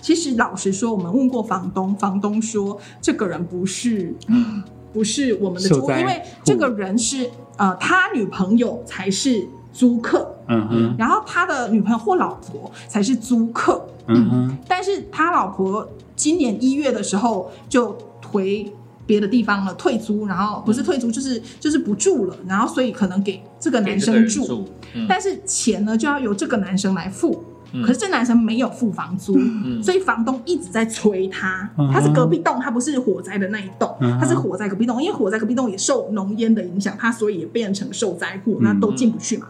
[0.02, 4.14] 其实老实说，我们问过房东，房东说这个人不是。
[4.94, 10.96] 不是我们的租，受灾因为这个人是呃，他女朋友才是租客，嗯哼。
[10.98, 17.98] 然后他的女朋友或老婆才是租客，嗯哼，但是他老婆今年一月的时候就
[18.30, 18.70] 回
[19.06, 25.06] 别的地方了，退租，然后不是退租就是就是不住了，然后所以可能给这个男生住，住，嗯。
[25.08, 27.42] 但是钱呢就要由这个男生来付，
[27.74, 31.90] 嗯可是这男生没有付房租，嗯所以房东一直在催他嗯。
[31.92, 39.48] 他是隔壁栋，他不是火灾的那一栋嗯，他是火灾隔壁栋，因为火灾隔壁栋也受浓烟的影响，他所以也变成受灾户，嗯那都进不去嘛。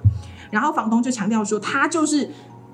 [0.49, 2.29] 然后房东就强调说，他就是。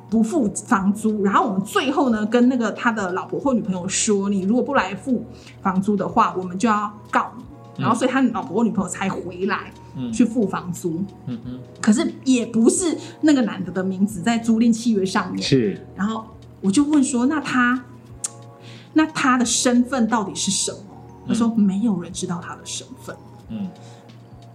[0.10, 5.26] 不付房租，然后我们最后呢，跟那个他的老婆或女朋友说，你如果不来付
[5.62, 7.84] 房租的话，我们就要告你。
[7.84, 11.04] 然后，所以他老婆或女朋友才回来嗯去付房租。
[11.26, 15.42] 嗯嗯可是也不是那个男的的名字在租赁契约上面。
[15.42, 16.26] 是然后
[16.62, 17.84] 我就问说，那他，
[18.94, 20.78] 那他的身份到底是什么？
[21.28, 23.16] 他说没有人知道他的身份。
[23.50, 23.68] 嗯，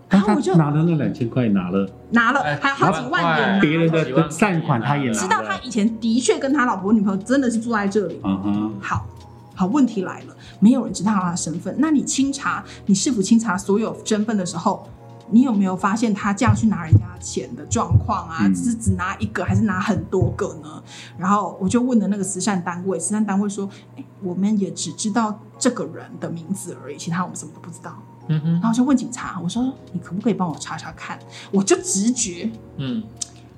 [0.09, 8.21] 然后我就拿了那两千块，拿了拿了哎还有好几万也拿别人，的的善款，他也拿了，知道他以前的确跟他老婆女朋友真的是住在这里。
[8.25, 9.07] 嗯哼，好，
[9.55, 11.75] 好，问题来了，没有人知道他的身份。
[11.79, 14.89] 那你清查，你是否清查所有身份的时候，
[15.33, 18.47] 你有没有发现他这样去拿人家钱的状况啊？
[18.55, 20.83] 是只拿一个，还是拿很多个呢？
[21.19, 27.97] 然后我就问了那个慈善单位，慈善单位说，哎，我们也只知道这个人的名字而已，其他我们什么都不知道。
[28.29, 31.19] 嗯哼然后就问警察，我说你可不可以帮我查查看？
[31.51, 33.03] 我就直觉嗯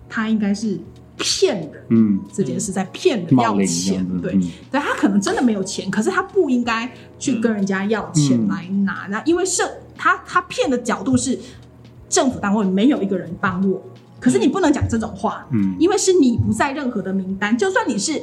[0.08, 0.80] 他应该是
[1.18, 1.84] 骗人。
[1.90, 9.06] 嗯，这件事在骗人要钱对，嗯对他可能真的没有钱，可是他不应该去跟人家要钱嗯来拿。
[9.10, 9.62] 那、因为是
[9.96, 11.38] 他他骗的角度是
[12.14, 13.82] 政府单位没有一个人帮我，
[14.20, 18.22] 可是你不能讲这种话，嗯，因为是你不在任何的名单，就算你是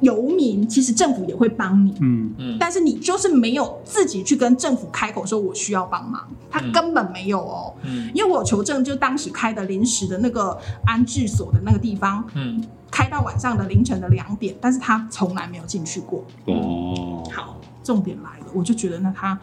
[0.00, 1.94] 游民，其实政府也会帮你。
[2.00, 2.34] 嗯。
[2.38, 2.56] 嗯。
[2.58, 7.72] 但是你就是没有自己去跟政府开口说我需要帮忙，他嗯根本没有哦。
[7.84, 8.10] 嗯。
[8.12, 12.60] 因为我有求证，就当时开的临时的那个安置所的那个地方，嗯。
[12.90, 16.24] 开到晚上的凌晨的两点，但是他从来没有进去过。
[16.46, 19.38] 哦，好，重点来了，我就觉得那他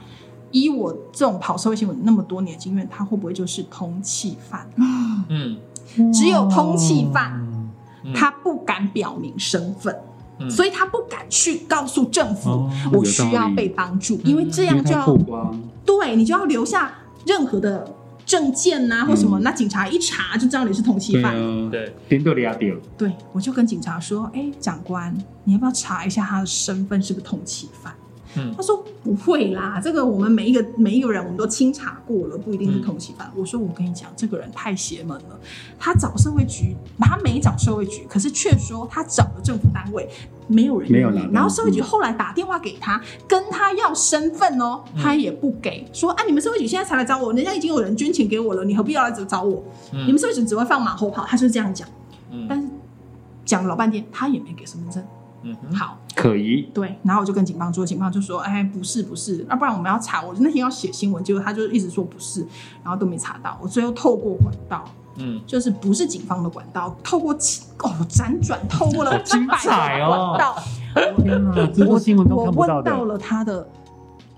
[0.51, 4.67] 以我这种跑社会新闻那么多年经验，他会不会就是通气犯？
[5.29, 5.57] 嗯。
[6.13, 7.33] 只有通气犯，
[8.03, 8.13] 嗯。
[8.13, 9.95] 他不敢表明身份。
[10.39, 10.49] 嗯。
[10.49, 12.71] 所以他不敢去告诉政府，哦。
[12.93, 16.93] 我需要被帮助，因为这样就要曝光，对你就要留下
[17.25, 17.93] 任何的
[18.25, 19.43] 证件呐、或什么，嗯。
[19.43, 21.35] 那警察一查就知道你是通缉犯。
[21.35, 27.93] 啊，对，颠倒俩掉，对，我就跟警察说：“哎，长官，你要不要查一下他的身份是不是通缉犯？”
[28.35, 33.31] 嗯他说：“不会啦，这个我们每一个每一个人我们都清查过了，不一定是通缉犯。
[33.35, 35.39] 我说：“我跟你讲，这个人太邪门了。
[35.77, 40.07] 他找社会局，他没找社会局，可是却说他找了政府单位，
[40.47, 49.63] 没有人没有了然后社会局嗯后来打电话给他，跟他要身份哦，他也不给，说：啊，你们社会局现在才来找我，人家已经有人捐钱给我了，你何必要来找我？
[49.93, 51.87] 嗯你们社会局只会放马后炮。”他就是这样讲。
[52.31, 52.67] 嗯但是
[53.43, 55.03] 讲了老半天，他也没给身份证。
[55.43, 60.21] 嗯好，可疑，对，然后我就跟警方说，警方就说，哎，不是不是，要不然我们要查。
[60.21, 62.45] 我那天要写新闻，结果他就一直说不是，
[62.83, 63.57] 然后都没查到。
[63.61, 64.85] 我最后透过管道，
[65.17, 70.63] 嗯就是不是警方的管道，透过其哦辗转透过了精彩个哦管道，
[71.23, 73.67] 天哪，这我是新闻都我看不到的，问到了他的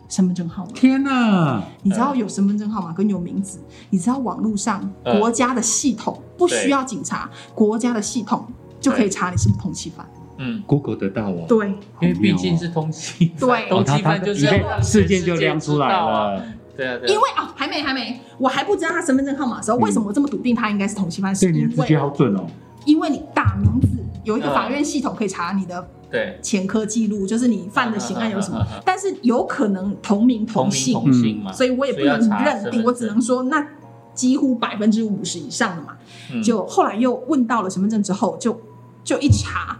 [0.08, 0.72] 身份证号码。
[0.72, 8.48] 天哪，你知道有身份证号码跟有名字，你知道网络上嗯国家的系统不需要警察，国家的系统
[8.80, 10.08] 就可以查你是不是通缉犯。
[10.38, 11.68] 嗯，Google 得到哦，对，
[12.02, 13.70] 因为毕竟是通缉，对。
[13.70, 14.48] 通哦，他缉犯就是
[14.82, 15.88] 事件就亮出来。
[15.88, 16.44] 了，
[16.76, 17.14] 对啊，对啊。
[17.14, 21.36] 因为啊，还没还没，我还不知道他身份证号码的时候，嗯为什么我这么笃定他应该是同性犯？
[21.36, 22.46] 是因对你的直觉好准哦，
[22.86, 23.88] 因为你打名字，
[24.24, 26.40] 有一个嗯法院系统可以查你的对。
[26.42, 28.66] 前科记录，就是你犯的刑案有什么。
[28.86, 33.66] 但是有可能同名同姓，同姓嘛，所以我也不能认定，我只能说那
[34.14, 35.98] 几乎百分之五十以上的嘛。
[36.32, 36.42] 嗯。
[36.42, 38.60] 就后来又问到了身份证之后，就
[39.04, 39.80] 就一查，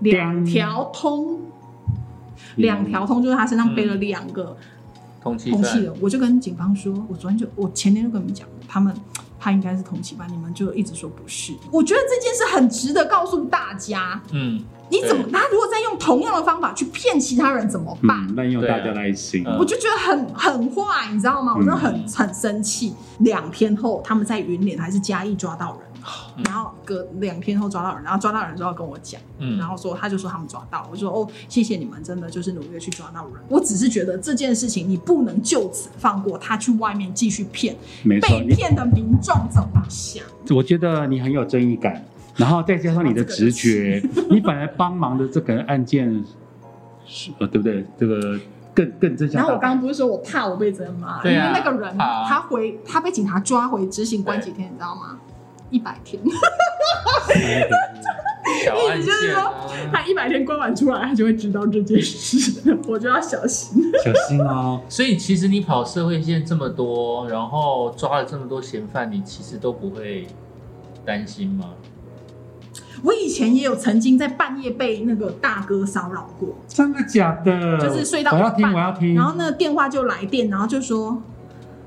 [0.00, 1.40] 两条通，
[2.56, 4.56] 两条通就是他身上背了两个
[5.22, 5.94] 通缉犯，通缉的。
[6.00, 8.94] 我就跟警方说，我昨天就我前天就跟你们讲，他们
[9.38, 11.54] 他应该是通气吧，你们就一直说不是。
[11.70, 18.26] 我觉得这件事很值得告诉大家，嗯你怎么他如果再用同样的方法去骗其他人怎么办？
[18.28, 21.54] 嗯，滥用大家的爱心，我就觉得很很坏，你知道吗？
[21.54, 22.92] 我真的很、嗯很生气。
[23.20, 25.89] 两天后，他们在云林还是嘉义抓到人，嗯
[26.44, 33.34] 然后隔两天后抓到人，然后抓到人之后跟我讲，嗯然后说他就说他们抓到，我就说哦，谢谢你们，真的就是努力地去抓到人。
[33.48, 40.24] 我只是觉得这件事情你不能就此放过他，去外面继续骗没错，被骗的民众怎么想？
[40.50, 42.04] 我觉得你很有正义感，
[42.36, 46.24] 然后再加上你的直觉，你本来帮忙的这个案件
[47.06, 47.84] 是呃，对不对？
[47.98, 48.38] 这个
[48.74, 49.40] 更更真相。
[49.40, 55.18] 然后我刚刚不是说我怕我被责骂，因为那个人他回他被警察抓回执行关几天，你知道吗？
[55.70, 56.20] 一百天。
[57.32, 59.54] 意思就是说
[59.92, 63.80] 他一百天关完出来，他就会知道这件事，我就要小心。
[64.04, 70.26] 小心哦，所以其实你跑社会线这么多，然后抓了这么多嫌犯，你其实都不会
[71.04, 71.70] 担心吗？
[73.02, 77.78] 我以前也有曾经在半夜被那个大哥骚扰过，真的假的？
[77.78, 79.14] 就是睡到我要听，我要听。
[79.14, 81.22] 然后那个电话就来电，然后就说：“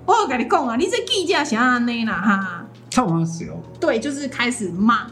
[0.06, 2.63] 我有跟你讲啊，你这记者想要那啦哈。
[2.94, 5.08] 唱完死哦，”对，就是开始骂。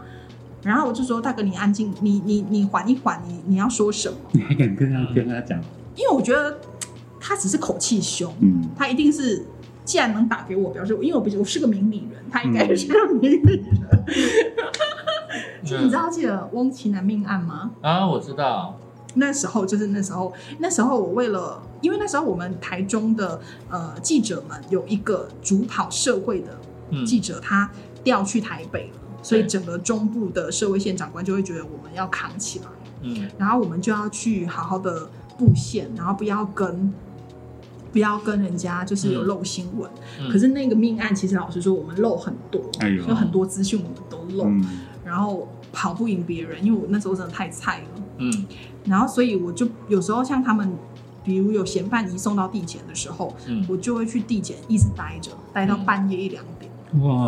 [0.63, 5.59] 然后我就说：“大哥，你安静，你你你缓一缓，你你要说什么你还敢跟他跟他讲？？”
[5.97, 6.59] 因为我觉得
[7.19, 9.43] 他只是口气凶，嗯，他一定是
[9.83, 14.05] 既然能打给我，表示我因为我不是我是个明理人，他应该是个明理人。
[15.65, 17.71] 就你知道记得翁奇南命案吗？
[17.81, 18.77] 啊，我知道，
[19.15, 26.70] 那时候就是那时候，那时候我为了，因为那时候我们台中的呃记者们有一个主跑社会的嗯，
[27.05, 27.69] 记者，他
[28.03, 32.65] 调去台北了，所以整个中部的社会线长官就会觉得我们要扛起来，
[33.01, 33.29] 嗯。
[33.37, 36.93] 然后我们就要去好好的布线，然后不要跟
[37.91, 39.89] 不要跟人家就是有漏新闻。
[40.19, 40.29] 嗯。
[40.29, 44.65] 可是那个命案，其实老实说，我们漏很多，哎有很多资讯我们都漏，嗯，
[45.05, 48.03] 然后跑不赢别人，因为我那时候真的太菜了。
[48.17, 48.45] 嗯。
[48.85, 50.71] 然后所以我就有时候像他们，
[51.23, 53.63] 比如有嫌犯移送到地检的时候，嗯。
[53.69, 56.70] 我就会去地检一直待着，待到半夜一两点。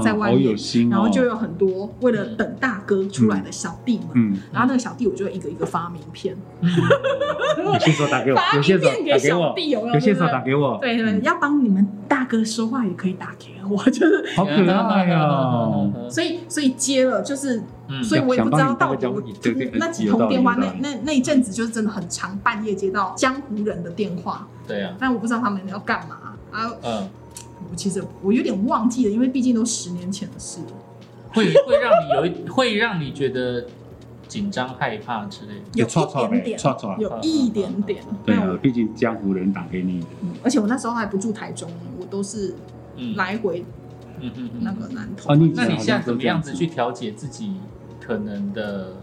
[0.03, 0.95] 在外面有心哦。
[0.95, 9.87] 然后就有很多为了等大哥出来的小弟们，嗯，然后那个小弟我就一个一个发名片，有线索打给我发， 有线索打给我，有没有？
[9.93, 10.77] 有线索打给我。
[10.81, 11.23] 对对，嗯。
[11.23, 15.91] 要帮你们大哥说话也可以打给我， 就是好可爱哦。
[16.09, 18.03] 所以所以接了，就是嗯。
[18.03, 19.07] 所以我也不知道到底
[19.73, 26.17] 那几通电话，那那那一阵子就是真的很长，半夜接到江湖人的电话，对啊，但我不知道他们要干嘛。
[26.51, 26.71] 啊。
[26.83, 27.09] 嗯，
[27.69, 30.67] 我其实我有点忘记了，因为毕竟都十年前的事了。
[31.29, 33.65] 会会让你有一会让你觉得
[34.27, 35.61] 紧张害怕之类的。
[35.73, 38.03] 有一点点，错错有一点点。
[38.23, 42.53] 对啊，毕竟江湖人打给你的，嗯而且我那时候还不住台中，我都是
[42.97, 43.65] 嗯，来回
[44.19, 45.33] 嗯嗯嗯那个南投。
[45.35, 47.53] 那你现在怎么样子去调节自己
[47.99, 48.93] 可能的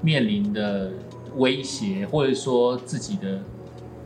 [0.00, 0.92] 面临的
[1.36, 3.42] 威胁，或者说自己的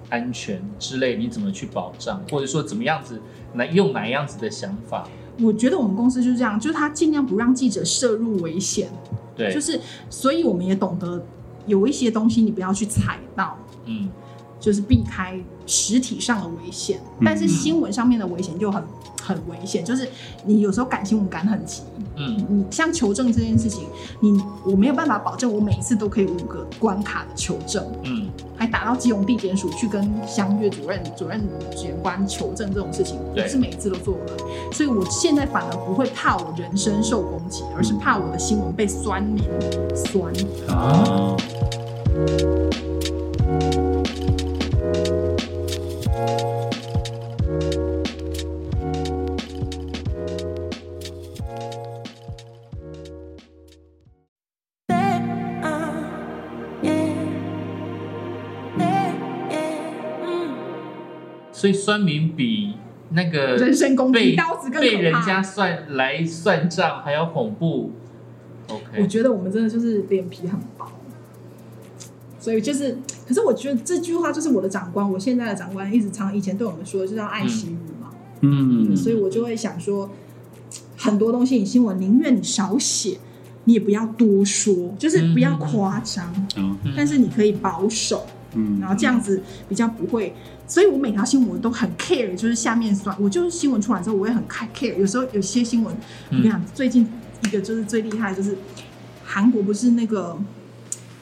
[0.08, 1.16] 安全之类？
[1.16, 3.20] 你怎么去保障，或者说怎么样子
[3.54, 5.06] 来用哪样子的想法？
[5.40, 8.88] 我觉得我们公司就是这样，就是他尽量不让记者涉入危险，
[9.36, 11.24] 对，就是所以我们也懂得
[11.66, 14.08] 有一些东西你不要去踩到，嗯。
[14.60, 17.24] 就是避开实体上的危险，嗯。
[17.24, 18.84] 但是新闻上面的危险就很
[19.30, 20.08] 很危险，就是
[20.44, 21.82] 你有时候赶新闻赶很急，
[22.16, 23.86] 嗯你像求证这件事情，
[24.20, 31.40] 你我没有办法保证我每一次都可以五个关卡的求证，嗯还打到基隆地检署去跟相约主任、主任
[31.74, 34.72] 检官求证这种事情，对不是每一次都做得来。
[34.72, 39.42] 所以我现在反而不会怕我人身受攻击，而是怕我的新闻被酸民
[39.94, 40.30] 酸。
[40.68, 41.34] 啊，
[61.60, 62.72] 所以酸民比
[63.10, 67.92] 那个人身攻击被刀子更被人家算来算账还要恐怖。
[68.66, 70.86] 我 OK，觉得我们真的就是脸皮很薄，
[72.38, 72.96] 所以就是，
[73.28, 80.10] 可是我觉得这句话就是我的长官，我现在的长官一直常以前对我们说，就叫爱惜羽嘛，嗯，所以我就会想说，
[80.96, 83.18] 很多东西你新闻宁愿你少写，
[83.64, 88.39] 你也不要多说，就是不要夸张，啊，嗯但是你可以保守，嗯，
[88.80, 90.34] 然后这样子比较不会。
[90.66, 94.96] 所以我每条新闻我都很 care，就是下面刷，我就是新闻出来之后我也很 care。
[94.96, 95.94] 有时候有些新闻，
[96.30, 97.08] 我跟你讲，最近
[97.44, 98.56] 一个就是最厉害，就是
[99.24, 100.38] 韩国不是那个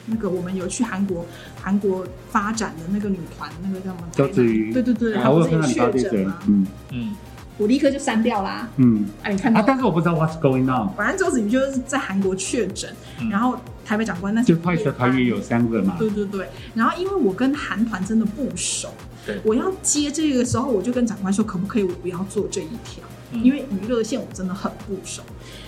[0.06, 1.24] 那个我们有去韩国
[1.62, 4.08] 韩国发展的那个女团，那个叫什么？
[4.12, 7.16] 周子瑜对对对，还然后会看到你发自己确诊嘛，，嗯嗯
[7.58, 8.66] 我立刻就删掉啦。
[8.76, 9.64] 嗯，哎，你看到啊，？
[9.66, 12.90] 但是我不知道 what's going on，反正周子瑜就是在韩国确诊，
[13.20, 18.88] 嗯然后台北长官那就快车团员有三个嘛，对对对，然后因为我跟韩团真的不熟
[19.28, 25.22] 对，我要接这个时候，我就跟长官说，可不可以我不要做这一条，嗯因为娱乐线我真的很不熟。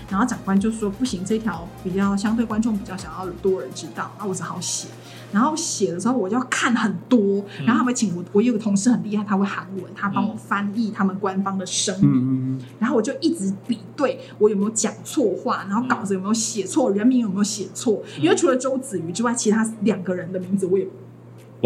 [0.08, 4.88] 然后长官就说不行，这条比较相对观众比较想要多人知道，那我只好写。
[5.30, 12.60] 然后写的时候我就要看很多，嗯然后他们请我，我有个同事很厉害，他会韩文，他帮我翻译他们官方的声明。
[12.80, 18.02] 然后我就一直比对我有没有讲错话，然后稿子有没有写错，人名有没有写错。
[18.18, 20.84] 因为除了周子瑜之外，其他两个人的名字我也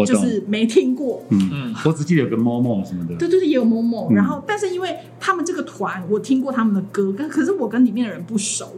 [0.03, 1.23] 就是没听过。
[1.29, 4.09] 嗯，嗯我只记得有个 Momo 什么的，对对对，也有某某。
[4.09, 8.73] 嗯然后，但是因为他们这个团，我听过他们的歌，跟可是我跟里面的人不熟。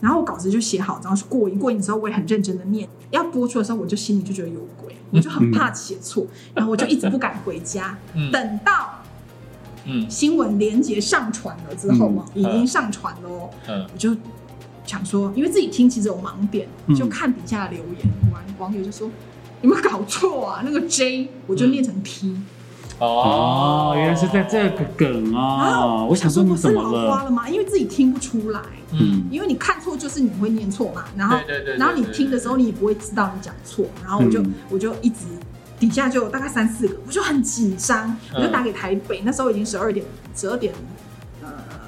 [0.00, 2.86] 然后我稿子就写好，然后过音过音之后，我也很认真的念。
[3.10, 7.96] 要播出的时候，我就心里就觉得有鬼，我就很怕写错，然后我就一直不敢回家。
[8.14, 9.02] 嗯等到
[9.86, 13.48] 嗯新闻连接上传了之后嘛，嗯已经上传了哦。
[13.66, 14.14] 嗯我就
[14.84, 19.08] 想说，因为自己听其实有盲点，嗯就看底下的留言，完网友就说
[19.64, 20.62] 有没有搞错啊？
[20.62, 22.36] 那个 J 我就念成 T，、
[22.98, 27.10] 哦，原来是在这个梗然哦，后我想说你不是老怎么了？
[27.10, 27.48] 花了吗？
[27.48, 28.60] 因为自己听不出来，
[28.92, 35.24] 嗯，因为你看错就是你会念错嘛，然后对对对对然后你听的时候你也不会知道你讲错，然后我就、嗯我就一直。
[35.80, 40.72] 底下就有大概三四个，我就很紧张，我就打给台北，那时候已经十二点，十二点，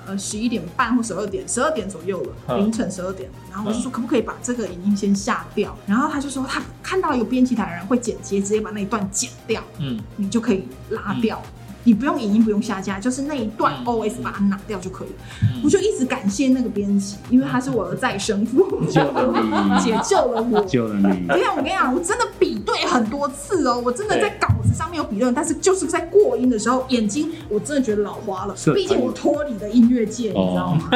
[0.06, 3.28] 呃呃十一点半或十二点，十二点左右了，嗯凌晨十二点。
[3.50, 5.76] 然后我就说可不可以把这个影音先下掉？
[5.86, 11.42] 然后他就说他看到有编辑台的人会剪接，直接把那一段剪掉，嗯你就可以拉掉。
[11.84, 15.14] 你不用影音，不用下架，就是那一段嗯 OS 把它拿掉就可以了。
[15.42, 20.60] 嗯我就一直感谢那个编辑，因为他是我的再生父母，救了你解救了我。
[20.64, 28.72] 救了你，对啊，我跟你讲，我真的比对很多次哦，我真的在稿子上面有笔论，但是就是在过音的时候，眼睛我真的觉得老花了是。
[28.72, 30.90] 毕竟我脱离了音乐界，你知道吗？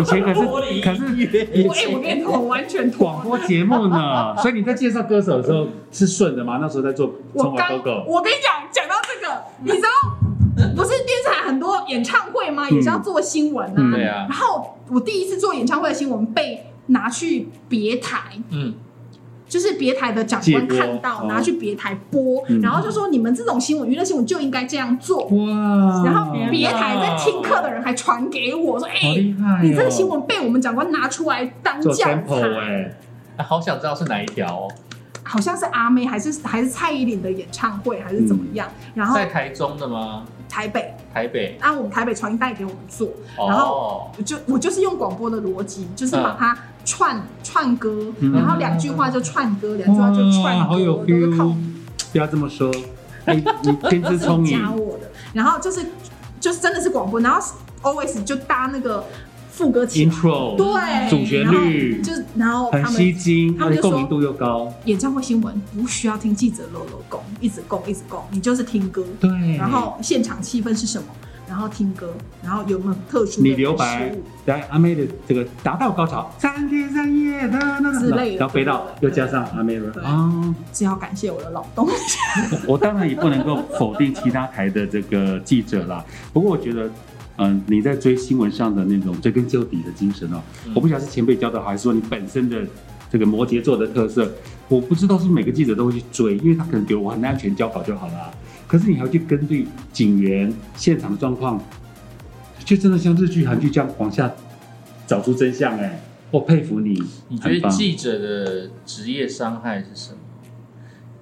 [0.00, 6.58] 以前可是脱离可是我哎，我跟你说，我完全脱广播节目呢， 所以你在介绍歌手的时候是顺的吗？
[6.60, 9.88] 那时候在做《我刚中华狗狗》，我跟你讲，讲到这个，你知道
[10.76, 12.68] 不是电视台很多演唱会吗？
[12.70, 13.74] 也是要做新闻啊。
[13.76, 18.74] 嗯对啊然，后我第一次做演唱会的新闻被拿去别台，嗯，
[19.50, 25.26] 就是别台的长官看到，哦拿去别台播，嗯然后就说你们这种新闻娱乐新闻就应该这样做。
[25.26, 29.00] 哇然后别台在听课的人还传给我说：“哎！
[29.60, 32.48] 你这个新闻被我们长官拿出来当做教 sample 材。
[32.60, 32.94] 哎、
[33.36, 34.68] 啊好想知道是哪一条哦，
[35.24, 38.68] 好像是阿妹还是还是蔡依林的演唱会还是怎么样？
[38.94, 40.24] 然后在台中的吗？
[40.50, 41.56] 台北，台北？
[41.60, 46.22] 啊我们台北传带给我们做，然后哦，我就我就是用广播的逻辑，就是嗯。
[46.24, 48.32] 把它串、串歌，嗯。
[48.32, 51.56] 然后两句话就串歌，两句话就串好有都是靠 feel！
[52.12, 52.68] 不要这么说，
[53.26, 55.86] 你、你天资 聪颖，加我的，然后就是
[56.40, 57.40] 就是真的是广播，然后
[57.82, 59.04] always 就搭那个
[59.60, 71.08] 副歌起来，intro 对，主旋律就是然后很他们吸睛，他们共鸣度又高，演唱会新闻不需要听记者啰啰供，一直供一直供，你就是听歌，对，然后现场气氛是什么，
[71.46, 72.10] 然后听歌，
[72.42, 74.10] 然后有没有特殊的你留白
[74.46, 78.38] 来阿妹的这个达到高潮，三天三夜的那之类的。
[78.38, 79.90] 然后飞到又加上阿妹了。
[79.90, 80.54] 对啊。
[80.72, 81.86] 只要感谢我的老东。
[82.66, 86.02] 我当然也不能够否定其他台的这个记者啦，
[86.32, 86.90] 不过我觉得。
[87.42, 92.66] 嗯，你在追新闻上的那种追根究底的精神哦，嗯我不晓得是前辈教的好，还是说你本身的
[93.10, 94.30] 这个摩羯座的特色，
[94.68, 98.30] 我不知道是每个记者都会去追，因为他可能觉得我很安全交稿就好了，
[98.66, 101.58] 可是你还要去根据警员现场的状况，
[102.62, 104.30] 就真的像日剧、韩剧这样往下
[105.06, 110.18] 找出真相哎，我佩服你，你觉得记者的职业伤害是什么？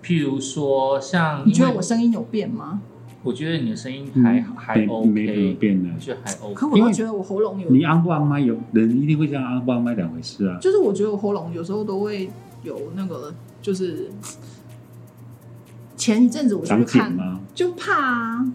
[0.03, 2.81] 譬如说，像你觉得我声音有变吗？
[3.23, 6.01] 我觉得你的声音还、还 OK，没怎么变呢我。
[6.01, 6.55] 觉得还 OK。
[6.55, 10.57] 可我都觉得我喉咙有，你安不安麦有人一定会像安不安麦两回事啊。
[10.61, 12.31] 就是我觉得我喉咙有时候都会
[12.63, 14.11] 有那个，就是
[15.97, 17.41] 前一阵子我就去看？
[17.55, 18.53] 就怕啊，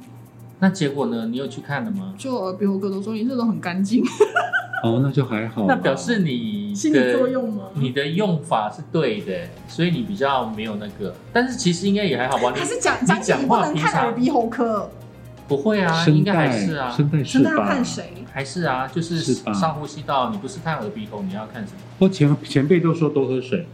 [0.59, 1.27] 那结果呢？
[1.27, 2.13] 你有去看了吗？
[2.17, 4.01] 就耳鼻喉科都说你这都很干净，
[4.81, 5.65] 哦，那就还好。
[5.67, 7.63] 那表示你心理作用吗？
[7.73, 9.33] 你的用法是对的，
[9.67, 11.15] 所以你比较没有那个。
[11.31, 12.51] 但是其实应该也还好吧？
[12.53, 14.89] 你还是讲你讲讲你不能话平常看耳鼻喉科，
[15.47, 17.67] 不会啊，声应该还是啊，声带是真的要吧？
[17.67, 18.13] 看谁？
[18.31, 19.21] 还是啊，就是
[19.53, 21.77] 上呼吸道，你不是看耳鼻喉，你要看什么？
[21.99, 23.67] 我前前辈都说多喝水，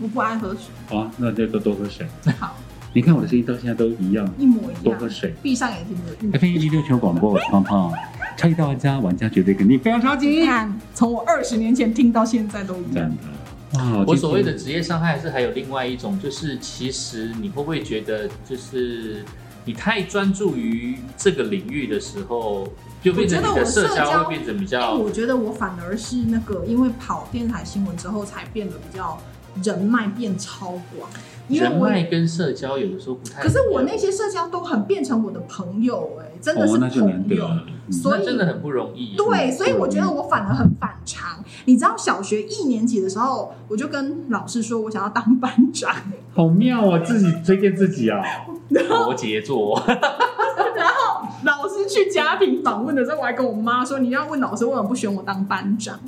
[0.00, 2.06] 我不爱喝水，哦，那就都多喝水。
[2.38, 2.54] 好，
[2.92, 5.32] 你看我的声音到现在都一样，一模一样多喝，水。
[5.42, 7.90] 闭上眼睛的预 FM 一六全广播，我是胖胖，
[8.36, 10.44] 超级大玩家，玩家绝对肯定非常超你级。
[10.44, 12.94] 看，从我二十年前听到现在都一样。
[12.94, 14.04] 真的，哇！
[14.06, 19.24] 我所谓的职业伤害是还有另外一种，就是其实你会不会觉得，就是
[19.64, 22.68] 你太专注于这个领域的时候，
[23.02, 29.18] 就变成你的社交会变成比哎，较我觉得我反而是那个，因为跑电台新闻之后，才变得比较
[29.62, 31.10] 人脉变超广。
[31.46, 33.42] 因为我，人脉跟社交有的时候不太。
[33.42, 37.48] 可是我那些社交都很变成我的朋友、哎，真的是朋友。
[37.90, 39.14] 所以那真的很不容易。
[39.14, 41.44] 对，嗯所以我觉得我反而很反常。
[41.66, 45.94] 你知道，小学一年级的时候，我就跟老师说我想要当班长，
[46.34, 48.22] 好妙哦，自己推荐自己啊。
[48.70, 56.00] 摩羯座， 然后老师去家庭访问的时候，我还跟我妈说，你要问老师为什么不选我当班长。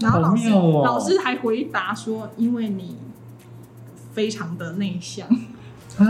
[0.00, 2.96] 然后老师、老师还回答说，因为你
[4.12, 5.28] 非常的内向。
[5.98, 6.04] 啊，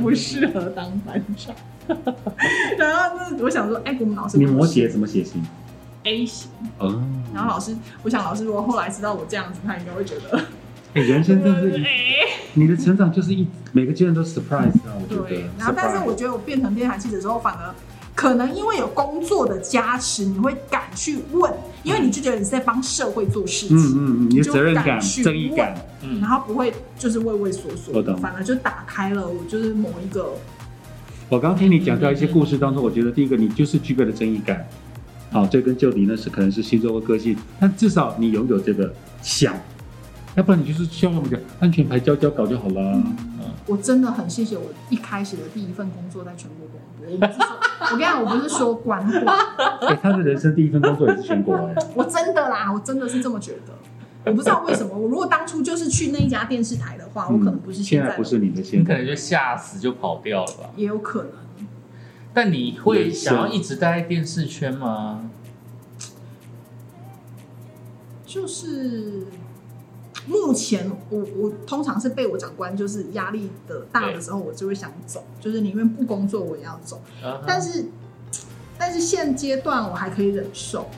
[0.00, 1.54] 不适合当班长。
[2.78, 5.44] 然后呢，我想说，哎、我们老师你摩羯怎么血型
[6.04, 7.02] ？A 型，哦，
[7.34, 10.40] 然后老师，我想老师如果后来知道我这样子，他应该会觉得，
[10.94, 15.44] 哎，人生真是 哎，你的成长就是一每个阶段都 surprise 啊，我觉对得。。
[15.58, 17.74] 然后，但是我觉得我变成电台记者之后，反而
[18.14, 30.32] 可能因为有工作的加持，你会敢去问，因为你就觉得你是在帮社会做事情，嗯嗯嗯，你的就责任感、敢去正义感，嗯然，后不会就是畏畏缩缩我懂，反而就打开了我就是某一个
[31.30, 34.66] 我刚刚听你讲到一些故事当中，我觉得第一个你就是具备了正义感，
[35.32, 39.54] 好，追根究底呢是可能是星座或个性，但至少你拥有这个想，
[40.34, 43.02] 要不然你就是需要我们讲安全牌交交搞就好了。
[43.66, 47.38] 我真的很谢谢我一开始的第一份工作在全国广播。
[47.80, 49.38] 我跟你讲，我不是说官话，
[49.88, 53.72] 哎、他的人生第一份工作也是全国哎、 我真的啦，我真的是这么觉得。
[54.24, 60.70] 我不知道为什么，我如果当初就是去那一家电视台的话，我可能不是现在不是你的你现在，可能就吓死就跑掉了吧？
[60.76, 61.32] 也有可能。
[62.32, 65.30] 但你会想要一直待在电视圈吗？
[68.26, 69.26] 就是
[70.26, 77.00] 目前我我通常是被我长官就是压力的大的时候，我就会想走，就是宁愿不工作我也要走。
[77.46, 77.84] 但是
[78.76, 80.88] 但是现阶段我还可以忍受，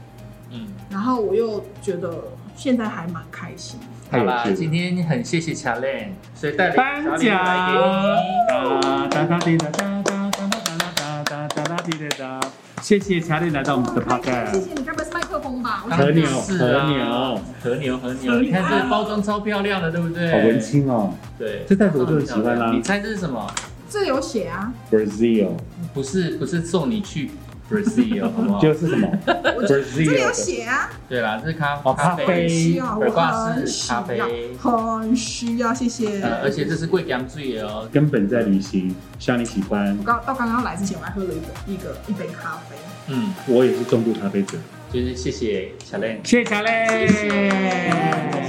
[0.51, 2.25] 嗯，然后我又觉得
[2.57, 3.79] 现在还蛮开心
[4.11, 4.45] 好啦。
[4.55, 8.81] 今天很谢谢乔练，所以带了颁一个小礼物来给你。
[8.81, 12.41] 哒，哒哒滴哒哒哒哒哒哒哒哒哒哒哒今天的，
[12.81, 14.53] 谢谢乔丽来到我们的谢 podcast。
[14.53, 15.85] 谢你，该不会是麦克风吧？
[15.85, 16.57] 我和牛和
[16.89, 20.31] 牛和牛，和牛，和牛你看这包装超漂亮的，对不对？
[20.33, 20.61] 好文。
[20.61, 23.47] 青哦对，这袋子我就很喜欢啦你猜这是什么？
[23.89, 25.51] 这有写啊，，Brazil
[25.95, 27.31] 不是，不是送你去
[27.71, 28.59] Brazil，好不好？
[28.63, 29.09] 就是什么
[29.57, 34.23] 我这这里有 Brazil 写啊，对啦，这是咖哦咖啡很需要，我耳挂很需要咖啡，
[34.59, 36.21] 很需要，谢谢。
[36.21, 37.89] 呃，而且这是贵阳醉哦。
[37.93, 40.05] 根本在旅行，希望你喜欢我。
[40.05, 42.77] 刚到刚刚来之前，我还喝了一个一个一杯咖啡。
[43.09, 44.59] 嗯，我也是重度咖啡者。
[44.93, 46.17] 就是谢谢小 lenn。
[46.23, 46.69] 谢谢乔丽。
[47.09, 47.19] 谢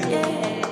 [0.10, 0.67] 谢